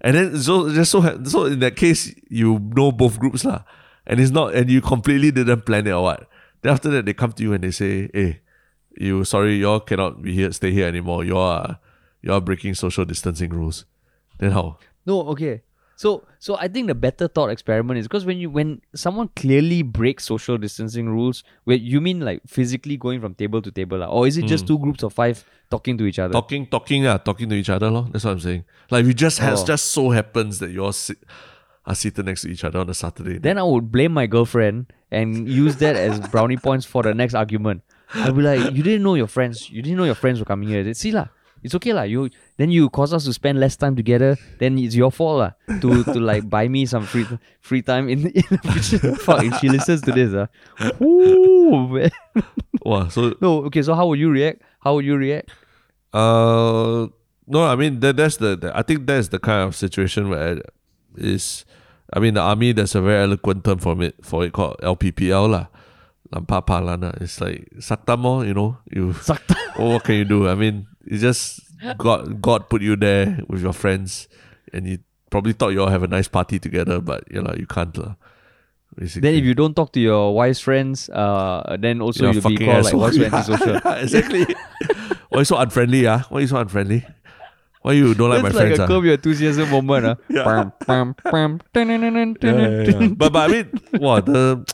[0.00, 3.62] And then so just so so in that case you know both groups lah.
[4.06, 6.28] And it's not and you completely didn't plan it or what.
[6.62, 8.40] Then after that they come to you and they say, Hey,
[8.96, 11.24] you sorry, y'all cannot be here stay here anymore.
[11.24, 11.78] You are
[12.22, 13.84] you are breaking social distancing rules.
[14.38, 14.78] Then how?
[15.06, 15.62] No, okay.
[16.00, 19.82] So so I think the better thought experiment is because when you when someone clearly
[19.82, 24.06] breaks social distancing rules, where you mean like physically going from table to table, lah,
[24.06, 24.68] or is it just hmm.
[24.68, 26.32] two groups of five talking to each other?
[26.32, 28.08] Talking talking yeah, talking to each other, lor.
[28.10, 28.64] That's what I'm saying.
[28.90, 29.66] Like it just has Oh.
[29.66, 31.18] just so happens that you all sit,
[31.84, 33.36] are seated next to each other on a Saturday.
[33.36, 37.34] Then I would blame my girlfriend and use that as brownie points for the next
[37.34, 37.82] argument.
[38.14, 39.68] I'll be like, you didn't know your friends.
[39.68, 40.94] You didn't know your friends were coming here.
[40.94, 41.28] See lah,
[41.62, 42.02] it's okay lah.
[42.02, 44.36] You then you cause us to spend less time together.
[44.58, 45.52] Then it's your fault lah.
[45.80, 47.26] To to like buy me some free
[47.60, 49.14] free time in in the future.
[49.24, 50.48] Fuck, if she listens to this, ah,
[51.04, 52.10] Ooh, man.
[52.82, 53.82] wow, so No, okay.
[53.82, 54.62] So how would you react?
[54.80, 55.50] How would you react?
[56.12, 57.06] Uh,
[57.46, 60.62] no, I mean that that's the, the I think that's the kind of situation where
[61.16, 61.64] is,
[62.12, 65.50] I mean the army there's a very eloquent term for it for it called LPPL
[65.50, 65.66] lah,
[66.32, 67.20] palana.
[67.20, 69.56] It's like saktamo, you know, you Sakta.
[69.78, 70.48] oh, what can you do?
[70.48, 71.60] I mean, it's just
[71.98, 74.28] God God put you there with your friends,
[74.72, 74.98] and you
[75.30, 78.14] probably thought you all have a nice party together, but you know you can't lah.
[78.96, 79.22] Basically.
[79.22, 82.84] Then if you don't talk to your wife's friends, uh, then also you'll be called
[82.84, 83.00] like asshole.
[83.00, 83.74] what's so antisocial.
[83.84, 84.46] Yeah, exactly.
[85.30, 86.26] Why you so unfriendly, ah?
[86.28, 87.06] Why you so unfriendly?
[87.82, 88.86] Why you don't like That's my like friends, a ah?
[88.88, 90.04] curb your enthusiasm moment.
[90.04, 90.16] Uh.
[90.28, 90.44] Yeah.
[90.44, 93.08] Pam, pam, pam, dun-dun-dun-dun, yeah, yeah, yeah.
[93.16, 93.66] but but I mean,
[94.02, 94.66] wow, the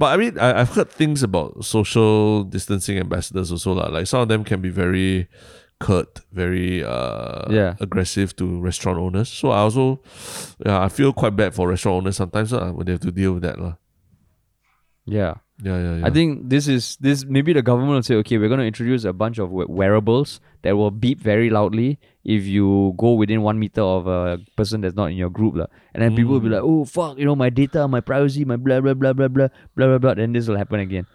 [0.00, 3.92] but I mean, I, I've heard things about social distancing ambassadors also lah.
[3.92, 5.28] Like some of them can be very
[5.80, 7.76] curt, very uh Yeah.
[7.80, 9.28] aggressive to restaurant owners.
[9.28, 10.00] So I also,
[10.64, 13.32] yeah, I feel quite bad for restaurant owners sometimes lah when they have to deal
[13.36, 13.76] with that lah.
[15.04, 15.44] Yeah.
[15.62, 16.06] Yeah, yeah, yeah.
[16.06, 19.04] I think this is this maybe the government will say, okay, we're going to introduce
[19.04, 23.82] a bunch of wearables that will beep very loudly if you go within one meter
[23.82, 25.56] of a person that's not in your group.
[25.56, 25.66] lah.
[25.94, 26.52] And then people will be Mm.
[26.52, 29.48] like, oh, fuck, you know, my data, my privacy, my blah, blah, blah, blah, blah,
[29.76, 30.14] blah, blah, blah.
[30.14, 31.06] Then this will happen again.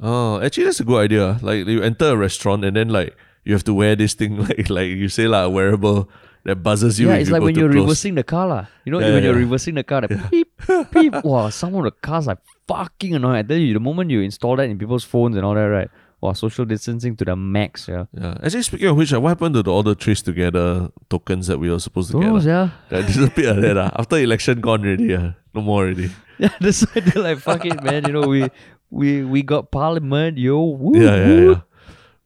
[0.00, 1.38] Oh, actually, that's a good idea.
[1.40, 4.68] Like you enter a restaurant and then like you have to wear this thing, like
[4.68, 6.08] like you say like a wearable
[6.44, 7.08] that buzzes you.
[7.08, 7.82] yeah, it's you like when you're close.
[7.82, 8.46] reversing the car.
[8.46, 8.66] lah.
[8.84, 10.48] You know, Yeah, when yeah, you're reversing the car, the beep,
[10.92, 11.14] beep.
[11.24, 12.38] Wow, some of the cars are
[12.68, 13.36] fucking annoying.
[13.36, 15.88] I tell you, the moment you install that in people's phones and all that, right?
[16.20, 18.06] Wow, social distancing to the max, yeah.
[18.12, 18.36] Yeah.
[18.42, 21.68] Actually, speaking of which, uh, what happened to the, all the TraceTogether tokens that we
[21.70, 22.50] were supposed to Those, get?
[22.50, 22.60] yeah.
[22.62, 22.68] uh?
[22.88, 23.76] That disappeared like that.
[23.76, 23.90] uh.
[24.00, 25.14] After election gone already.
[25.14, 25.32] Uh.
[25.54, 26.10] No more already.
[26.38, 28.04] Yeah, that's why they're like, fuck it, man.
[28.06, 28.48] You know, we
[28.90, 30.64] we we got parliament, yo.
[30.64, 31.50] Woo, Yeah, yeah, woo.
[31.52, 31.60] yeah.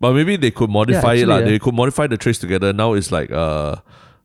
[0.00, 1.22] But maybe they could modify it.
[1.22, 1.38] actually, lah.
[1.38, 1.44] yeah.
[1.46, 2.70] They could modify the TraceTogether.
[2.74, 3.76] Now it's like uh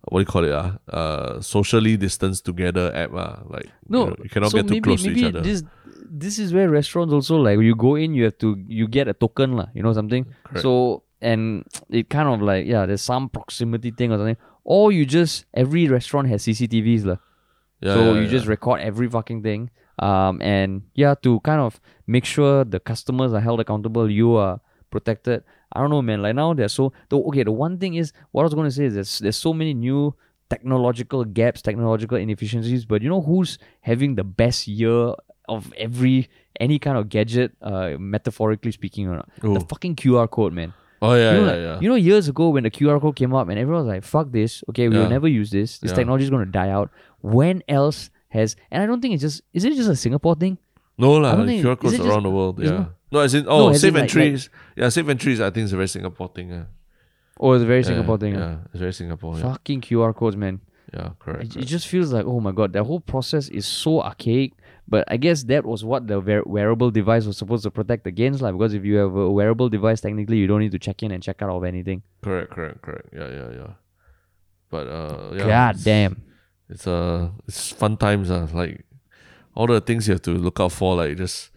[0.09, 0.51] what do you call it?
[0.51, 3.13] Uh, uh socially distanced together app.
[3.13, 3.37] Uh.
[3.45, 5.41] Like No, you, know, you cannot so get too maybe, close to each other.
[5.41, 5.63] This
[6.09, 9.13] this is where restaurants also like you go in, you have to you get a
[9.13, 9.67] token lah.
[9.73, 10.25] You know something.
[10.43, 10.61] Correct.
[10.61, 14.37] So and it kind of like yeah, there's some proximity thing or something.
[14.63, 17.17] Or you just every restaurant has CCTVs lah.
[17.81, 18.29] yeah, so yeah, you yeah.
[18.29, 19.69] just record every fucking thing.
[19.99, 24.59] Um and yeah, to kind of make sure the customers are held accountable, you are
[24.91, 25.43] protected.
[25.73, 26.21] I don't know, man.
[26.21, 27.43] Like now they're so the okay.
[27.43, 29.73] The one thing is what I was going to say is there's there's so many
[29.73, 30.13] new
[30.49, 32.85] technological gaps, technological inefficiencies.
[32.85, 35.13] But you know who's having the best year
[35.49, 39.29] of every any kind of gadget, uh, metaphorically speaking, or not?
[39.41, 39.53] Who?
[39.55, 40.73] The fucking QR code, man.
[41.01, 41.79] Oh yeah, you know, yeah, like, yeah.
[41.81, 44.31] you know, years ago when the QR code came up and everyone was like, "Fuck
[44.31, 44.63] this!
[44.69, 45.09] Okay, we will Yeah.
[45.09, 45.79] never use this.
[45.79, 45.95] This Yeah.
[45.95, 48.55] technology is going to die out." When else has?
[48.71, 49.41] And I don't think it's just.
[49.53, 50.57] Is it just a Singapore thing?
[50.97, 52.59] No lah, QR codes just- around the world.
[52.59, 52.85] Yeah.
[53.13, 54.49] No, as in No, oh, as safe in, like- entries.
[54.75, 55.39] yeah, safe entries.
[55.39, 56.49] I think is a very Singapore thing.
[56.49, 56.63] Yeah.
[57.37, 58.35] Or it's a very Yeah, Singapore thing?
[58.35, 58.39] ah?
[58.39, 59.35] Yeah, it's very Singapore.
[59.37, 60.59] Yeah, Fucking QR codes, man.
[60.93, 61.55] yeah correct.
[61.55, 64.53] It, it just feels like, oh my god, that whole process is so archaic.
[64.87, 68.41] But I guess that was what the wear- wearable device was supposed to protect against,
[68.41, 71.11] like because if you have a wearable device, technically you don't need to check in
[71.11, 72.03] and check out of anything.
[72.21, 73.07] Correct, correct, correct.
[73.13, 73.71] Yeah, yeah, yeah.
[74.69, 76.21] But uh, yeah, God it's- damn.
[76.69, 78.29] it's uh, it's fun times.
[78.29, 78.83] Uh, like
[79.55, 81.49] all the things you have to look out for, like just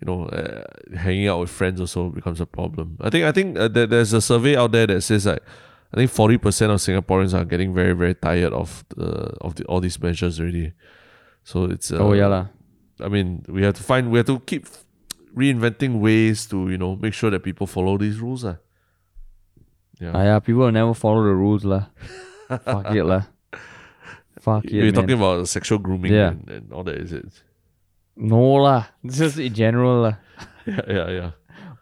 [0.00, 0.64] you know, uh,
[0.96, 2.96] hanging out with friends also becomes a problem.
[3.00, 5.42] I think I think uh, there, there's a survey out there that says like
[5.92, 9.64] I think forty percent of Singaporeans are getting very very tired of the of the,
[9.64, 10.72] all these measures already.
[11.44, 12.46] So it's uh, oh yeah lah.
[13.00, 14.66] I mean, we have to find we have to keep
[15.34, 18.44] reinventing ways to you know make sure that people follow these rules.
[18.44, 18.56] Uh.
[20.00, 20.10] Yeah.
[20.14, 21.86] Ah, yeah, people will never follow the rules lah.
[22.48, 23.22] Fuck it lah.
[24.40, 24.94] Fuck it, You're man.
[24.94, 26.30] talking about sexual grooming Yeah.
[26.30, 27.26] and, and all that, is it?
[28.16, 28.86] No lah.
[29.02, 30.16] This is in general lah.
[30.66, 31.30] Yeah, yeah, yeah.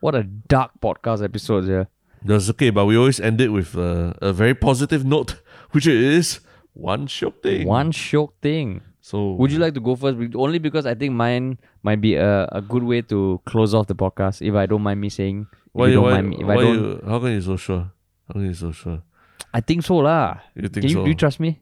[0.00, 1.84] What a dark podcast episode, yeah.
[2.24, 5.38] That's okay, but we always end it with uh, a very positive note,
[5.70, 6.40] which is
[6.74, 7.66] one shiok thing.
[7.68, 8.82] One shiok thing.
[9.00, 10.18] So Would you like to go first?
[10.34, 13.94] Only because I think mine might be a, a good way to close off the
[13.94, 14.42] podcast.
[14.42, 15.94] If I don't mind me saying, if Why you you?
[15.98, 17.02] don't Why, mind me, if why I don't, you?
[17.06, 17.90] How can you so sure?
[18.26, 19.02] How can you so sure?
[19.54, 20.38] I think so lah.
[20.54, 21.04] You think Can you, so?
[21.04, 21.60] do you trust me?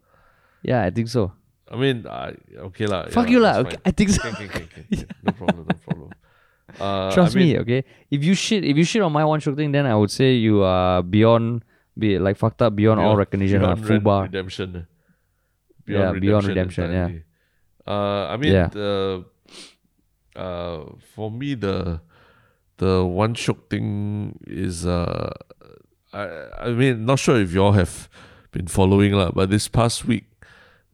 [0.62, 1.32] Yeah, I think so.
[1.70, 2.34] I mean, I
[2.70, 3.06] okay lah.
[3.14, 3.54] Fuck yeah, you lah.
[3.62, 3.86] Okay, fine.
[3.86, 4.20] I think so.
[4.28, 5.06] Okay, okay, okay.
[5.22, 5.64] No problem.
[5.70, 6.10] No problem.
[6.78, 7.80] Uh, Trust I mean, me, okay.
[8.14, 10.38] If you shit, if you shit on my one shiok thing, then I would say
[10.38, 11.66] you are beyond,
[11.98, 13.58] be like fucked up beyond, all recognition.
[13.60, 14.22] Beyond red- Fubar.
[14.30, 14.86] redemption.
[15.90, 17.08] Yeah, beyond redemption, yeah.
[17.90, 18.68] Uh, I mean, Yeah.
[18.70, 19.26] the
[20.38, 22.00] uh, for me the
[22.78, 25.34] the one shiok thing is uh,
[26.14, 28.06] I I mean, not sure if y'all have
[28.54, 30.29] been following lah, but this past week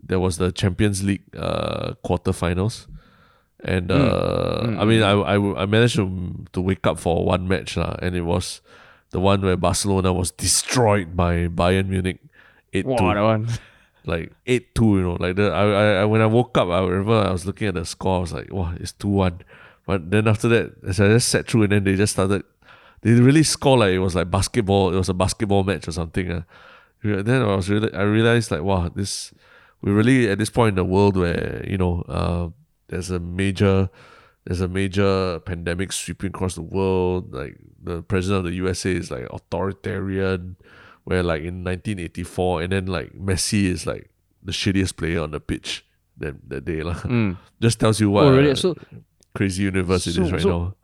[0.08, 2.86] there was the Champions League uh quarterfinals.
[3.64, 3.96] And Hmm.
[3.96, 6.06] uh, I mean, I, I, I managed to
[6.52, 8.60] to wake up for one match lah, and it was
[9.10, 12.20] the one where Barcelona was destroyed by Bayern Munich,
[12.74, 13.48] eight Wow, that one.
[14.04, 14.98] like eight two.
[14.98, 17.46] You know, like the I, I, I when I woke up, I remember I was
[17.46, 18.18] looking at the score.
[18.18, 19.40] I was like, wow, it's two one.
[19.86, 22.44] But then after that, as I just sat through, and then they just started.
[23.02, 24.92] They really score like it was like basketball.
[24.92, 26.30] It was a basketball match or something.
[26.30, 26.42] Uh.
[27.02, 29.32] Then I was really, I realized like, wow, this
[29.82, 32.48] we're really at this point in the world where you know uh,
[32.88, 33.88] there's a major
[34.44, 37.32] there's a major pandemic sweeping across the world.
[37.34, 40.56] Like the president of the USA is like authoritarian,
[41.04, 44.10] where like in 1984, and then like Messi is like
[44.42, 45.84] the shittiest player on the pitch
[46.18, 46.80] that that day.
[46.80, 47.36] Mm.
[47.60, 48.54] Just tells you what Oh, really?
[48.54, 48.74] So,
[49.34, 50.74] crazy universe it so- is right so- now.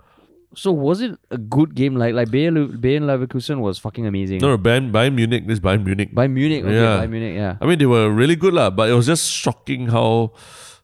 [0.55, 1.97] So was it a good game?
[1.97, 4.39] Like, like Bayern, Bayern Leverkusen was fucking amazing.
[4.41, 5.47] No, no, Bayern, Bayern Munich.
[5.47, 6.15] This Bayern Munich.
[6.15, 6.97] By Munich, okay, Yeah.
[6.99, 7.57] by Munich, yeah.
[7.61, 10.33] I mean, they were really good lah, but it was just shocking how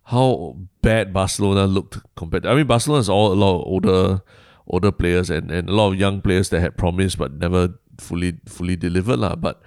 [0.04, 2.44] how bad Barcelona looked compared.
[2.44, 4.22] To, I mean, Barcelona is all a lot of older
[4.66, 8.38] older players and, and a lot of young players that had promised but never fully
[8.46, 9.34] fully delivered lah.
[9.34, 9.60] But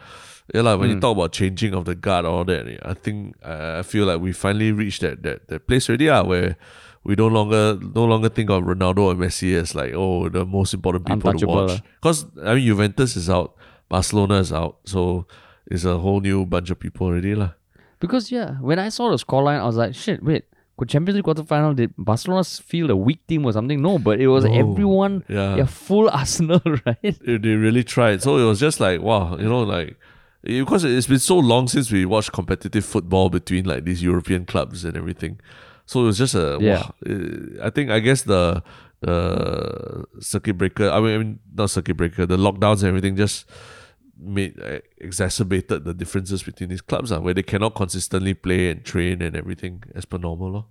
[0.54, 3.80] yeah, like when you talk about changing of the guard, all that, I think I
[3.80, 6.58] I feel like we finally reached that that, that place already ah, where
[7.04, 10.74] we no longer no longer think of Ronaldo and Messi as like oh the most
[10.74, 11.82] important people to watch.
[12.02, 13.56] Because I mean Juventus is out,
[13.90, 15.26] Barcelona is out, so
[15.66, 17.52] it's a whole new bunch of people already lah.
[18.00, 20.46] Because yeah, when I saw the scoreline, I was like, shit, wait,
[20.78, 23.82] could Champions League quarterfinal did Barcelona feel a weak team or something?
[23.82, 24.54] No, but it was No.
[24.54, 25.56] everyone, Yeah.
[25.58, 27.02] yeah, full Arsenal, right?
[27.26, 28.22] They they really tried.
[28.22, 29.98] So it was just like wow, you know, like
[30.44, 34.84] because it's been so long since we watched competitive football between like these European clubs
[34.86, 35.40] and everything.
[35.86, 36.76] So it was just a Yeah.
[36.82, 36.96] wow.
[37.10, 38.64] Uh, I think I guess the
[39.02, 40.90] the circuit breaker.
[40.90, 42.26] I mean, I mean not circuit breaker.
[42.26, 43.50] The lockdowns and everything just
[44.18, 48.84] made uh, exacerbated the differences between these clubs, uh, where they cannot consistently play and
[48.86, 50.52] train and everything as per normal.
[50.52, 50.66] lor.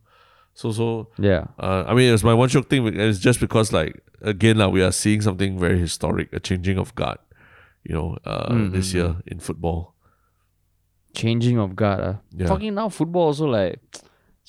[0.55, 1.47] So so Yeah.
[1.59, 2.87] uh, I mean, it was my one shiok thing.
[2.87, 6.95] It's just because, like, again, like, we are seeing something very historic, a changing of
[6.95, 7.19] guard,
[7.85, 9.95] you know, uh, Mm, this year in football.
[11.15, 12.01] Changing of guard.
[12.01, 12.15] Uh.
[12.37, 12.47] Yeah.
[12.49, 13.81] Fucking now football also like,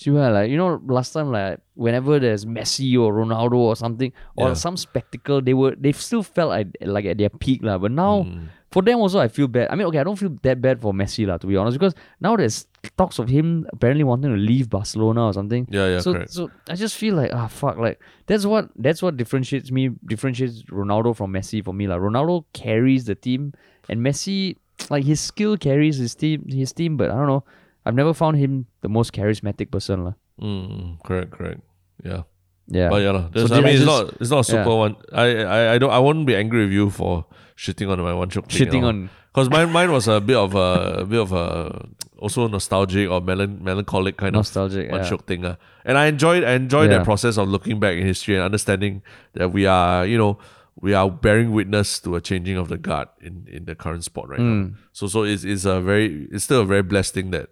[0.01, 4.49] see like you know last time like whenever there's Messi or Ronaldo or something or
[4.49, 4.53] Yeah.
[4.55, 7.77] some spectacle, they were they still felt like, like at their peak lah.
[7.77, 8.49] But now Mm.
[8.71, 9.67] for them also I feel bad.
[9.69, 11.93] I mean okay, I don't feel that bad for Messi lah to be honest because
[12.19, 12.65] now there's
[12.97, 15.67] talks of him apparently wanting to leave Barcelona or something.
[15.69, 16.31] Yeah, yeah, so correct.
[16.33, 20.63] so I just feel like ah fuck like that's what that's what differentiates me differentiates
[20.73, 23.53] Ronaldo from Messi for me like Ronaldo carries the team
[23.89, 24.57] and Messi
[24.89, 27.43] like his skill carries his team his team but I don't know
[27.85, 30.13] I've never found him the most charismatic person lah.
[30.41, 31.61] Mm, correct, correct.
[32.03, 32.23] Yeah.
[32.67, 32.89] Yeah.
[32.89, 33.45] But yeah.
[33.47, 34.75] So I mean, I it's just- not, it's not a super yeah.
[34.85, 34.95] one.
[35.13, 37.25] I, I, I don't, I won't be angry with you for
[37.57, 38.43] shitting on my one thing.
[38.43, 42.47] Shitting on because mine, mine was a bit of a, a bit of a, also
[42.47, 44.91] nostalgic or melan- melancholic kind of nostalgic.
[44.91, 45.17] one Yeah.
[45.25, 45.45] thing.
[45.45, 45.55] Uh.
[45.85, 46.99] And I enjoyed I enjoyed Yeah.
[46.99, 49.01] that process of looking back in history and understanding
[49.33, 50.37] that we are, you know,
[50.79, 54.29] we are bearing witness to a changing of the guard in, in the current sport
[54.29, 54.61] right Hmm.
[54.61, 54.69] now.
[54.93, 57.49] So so it's, it's a very it's still a very blessed thing that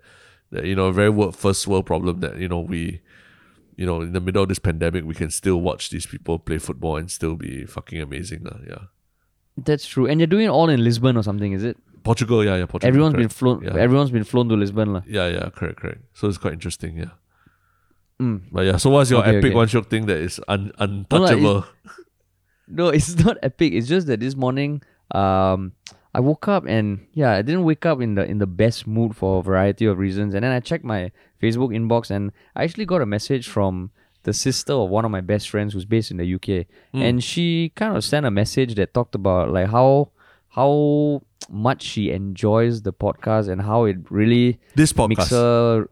[0.51, 3.01] that you know very world, first world problem that you know we
[3.77, 6.57] you know in the middle of this pandemic we can still watch these people play
[6.57, 8.45] football and still be fucking amazing.
[8.47, 8.83] Uh, yeah.
[9.57, 10.07] That's true.
[10.07, 11.77] And you're doing it all in Lisbon or something, is it?
[12.03, 12.87] Portugal, yeah, yeah, Portugal.
[12.87, 13.75] Everyone's been flown Yeah.
[13.75, 15.01] everyone's been flown to Lisbon lah.
[15.05, 16.01] Yeah, yeah, correct, correct.
[16.13, 17.11] So it's quite interesting, yeah.
[18.21, 18.41] Mm.
[18.51, 19.55] But yeah, so what's your Okay, epic okay.
[19.55, 21.65] one shot thing that is un- No, lah, untouchable?
[22.67, 23.73] No, it's not epic.
[23.73, 25.73] It's just that this morning, um,
[26.13, 29.15] I woke up and yeah, I didn't wake up in the in the best mood
[29.15, 30.33] for a variety of reasons.
[30.33, 33.91] And then I checked my Facebook inbox and I actually got a message from
[34.23, 37.01] the sister of one of my best friends who's based in the UK, hmm.
[37.01, 40.11] and she kind of sent a message that talked about like how
[40.49, 45.89] how much she enjoys the podcast and how it really this podcast makes her.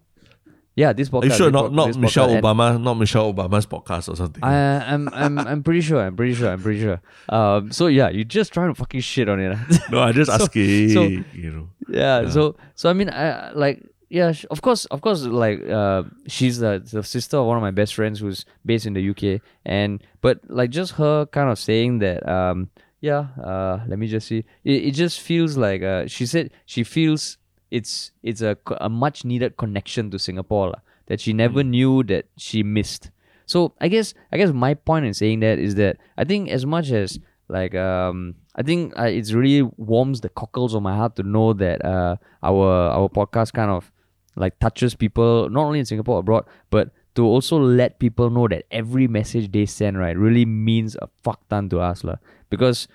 [0.78, 1.24] Yeah, this podcast.
[1.24, 4.44] Are you sure not not Michelle podcast, and- Obama, not Michelle Obama's podcast or something?
[4.44, 6.00] I, I'm I'm I'm pretty sure.
[6.00, 6.52] I'm pretty sure.
[6.52, 7.02] I'm pretty sure.
[7.30, 7.72] Um.
[7.72, 9.58] So yeah, you're just trying to fucking shit on it.
[9.92, 10.90] no, I just so- asking.
[10.90, 11.02] so-
[11.34, 11.70] you know.
[11.90, 12.30] yeah, Yeah.
[12.30, 16.80] So so I mean, I like yeah, of course, of course, like uh, she's the,
[16.94, 20.40] the sister of one of my best friends who's based in the UK, and but
[20.48, 22.70] like just her kind of saying that, um,
[23.02, 26.86] yeah, uh, let me just see, it, it just feels like uh, she said she
[26.86, 27.38] feels
[27.72, 32.26] it's it's a, a much needed connection to Singapore lah, that she never knew that
[32.38, 33.12] she missed.
[33.46, 36.66] So I guess I guess my point in saying that is that I think as
[36.66, 41.16] much as like um I think uh, it's really warms the cockles of my heart
[41.16, 43.92] to know that uh our our podcast kind of
[44.36, 48.66] like touches people not only in Singapore abroad but to also let people know that
[48.70, 52.16] every message they send right really means a fuck ton to us lah
[52.50, 52.88] because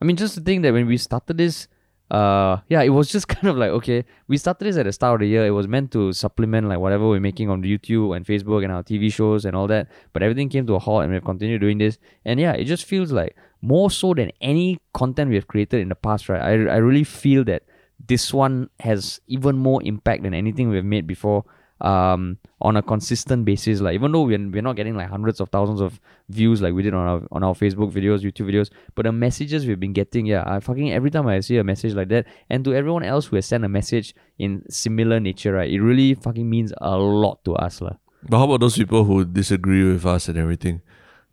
[0.00, 1.68] I mean just to think that when we started this
[2.10, 5.14] uh yeah it was just kind of like okay we started this at the start
[5.14, 5.46] of the year.
[5.46, 8.82] It was meant to supplement like whatever we're making on youtube and facebook and our
[8.82, 9.88] tv shows and all that.
[10.12, 11.98] But everything came to a halt and we've continued doing this.
[12.24, 15.88] And yeah it just feels like more so than any content we have created in
[15.88, 16.40] the past right?
[16.40, 17.64] I, I really feel that
[18.06, 21.44] this one has even more impact than anything we've made before
[21.80, 25.48] um on a consistent basis like even though we're, we're not getting like hundreds of
[25.50, 29.04] thousands of views like we did on our on our facebook videos youtube videos but
[29.04, 32.08] the messages we've been getting yeah i fucking every time i see a message like
[32.08, 35.80] that and to everyone else who has sent a message in similar nature right it
[35.80, 37.96] really fucking means a lot to us lah.
[38.22, 40.82] But how about those people who disagree with us and everything?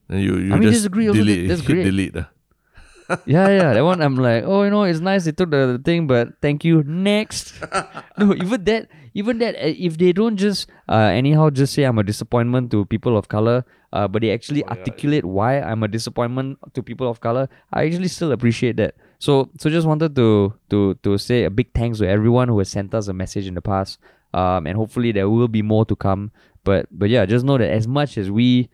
[0.10, 1.84] And you, you I mean, just disagree also, delete, that's great.
[1.84, 2.16] delete.
[2.18, 2.30] ah.
[3.26, 3.74] yeah, yeah.
[3.74, 6.42] That one, I'm like, oh, you know, it's nice they took the, the thing, but
[6.42, 6.84] thank you.
[6.84, 7.54] Next.
[8.18, 11.98] no, even that, even that, uh, if they don't just uh, anyhow just say I'm
[11.98, 13.64] a disappointment to people of color,
[13.96, 14.78] uh, but they actually Oh, yeah.
[14.78, 18.96] articulate why I'm a disappointment to people of color, I actually still appreciate that.
[19.20, 22.68] So, so just wanted to to to say a big thanks to everyone who has
[22.70, 23.98] sent us a message in the past,
[24.36, 26.36] um, and hopefully there will be more to come.
[26.68, 28.68] But but yeah, just know that as much as we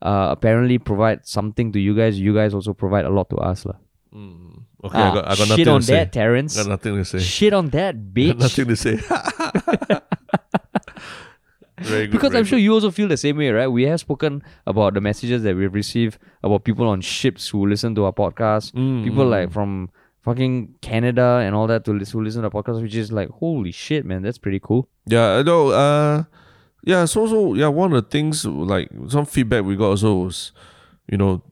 [0.00, 3.66] uh, apparently provide something to you guys, you guys also provide a lot to us,
[3.66, 3.82] lah.
[4.14, 4.62] Mm.
[4.84, 5.92] Okay, I Ah, got, I got shit nothing on say.
[5.94, 6.56] that, Terrence.
[6.56, 7.18] Got nothing to say.
[7.18, 8.38] Shit on that, Got bitch.
[8.38, 8.96] nothing to say.
[11.82, 12.10] good.
[12.10, 13.66] because I'm sure you also feel the same way, right?
[13.68, 17.94] We have spoken about the messages that we've received about people on ships who listen
[17.96, 19.90] to our podcast, Mm, people mm, like from
[20.22, 23.28] fucking Canada and all that to listen, who listen to our podcast, which is like,
[23.30, 24.88] holy shit, man, that's pretty cool.
[25.06, 25.68] Yeah, I know.
[25.68, 26.24] Uh,
[26.84, 27.04] yeah.
[27.04, 27.68] So, so yeah.
[27.68, 30.52] One of the things, like some feedback we got also was,
[31.10, 31.42] you know,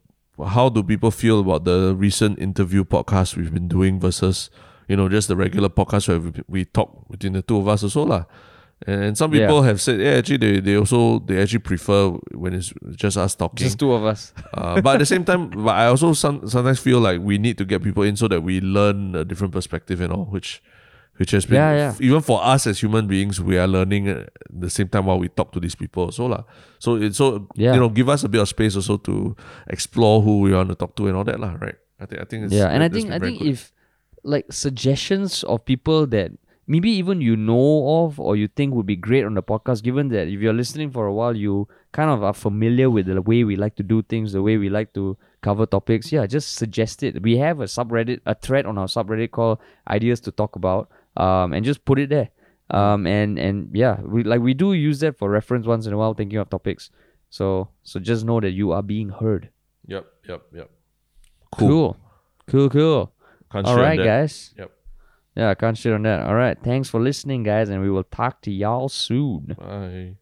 [0.45, 4.51] how do people feel about the recent interview podcast we've been doing versus,
[4.89, 7.83] you know, just the regular podcast where we, we talk between the two of us
[7.83, 8.25] also lah.
[8.87, 9.47] And some Yeah.
[9.47, 13.35] people have said, yeah, actually they, they also they actually prefer when it's just us
[13.35, 13.65] talking.
[13.65, 14.35] Just two of us.
[14.53, 17.57] Uh, but at the same time, but I also some, sometimes feel like we need
[17.57, 20.63] to get people in so that we learn a different perspective and all, which
[21.19, 21.95] which has been Yeah, yeah.
[22.01, 25.29] even for us as human beings, we are learning at the same time while we
[25.29, 26.11] talk to these people.
[26.13, 26.45] So lah,
[26.79, 27.75] so it's so Yeah.
[27.75, 29.37] you know, give us a bit of space also to
[29.69, 31.77] explore who we want to talk to and all that lah, right?
[32.01, 33.49] I think I think it's yeah, and I think I think good.
[33.49, 33.73] if
[34.23, 36.33] like suggestions of people that
[36.67, 40.09] maybe even you know of or you think would be great on the podcast, given
[40.09, 43.45] that if you're listening for a while, you kind of are familiar with the way
[43.45, 46.11] we like to do things, the way we like to cover topics.
[46.13, 47.23] Yeah, just suggest it.
[47.23, 49.59] We have a subreddit, a thread on our subreddit called
[49.89, 52.31] "Ideas to Talk About," um, and just put it there.
[52.71, 55.97] Um, and and yeah, we like we do use that for reference once in a
[55.97, 56.91] while, thinking of topics.
[57.31, 59.51] So so just know that you are being heard.
[59.87, 60.71] Yep, yep, yep.
[61.53, 61.97] Cool,
[62.49, 63.13] cool, cool.
[63.53, 64.53] Can't All right, guys.
[64.59, 64.73] Yep.
[65.37, 66.27] Yeah, I can't shit on that.
[66.27, 66.57] All right.
[66.63, 69.55] Thanks for listening, guys, and we will talk to y'all soon.
[69.59, 70.17] Bye.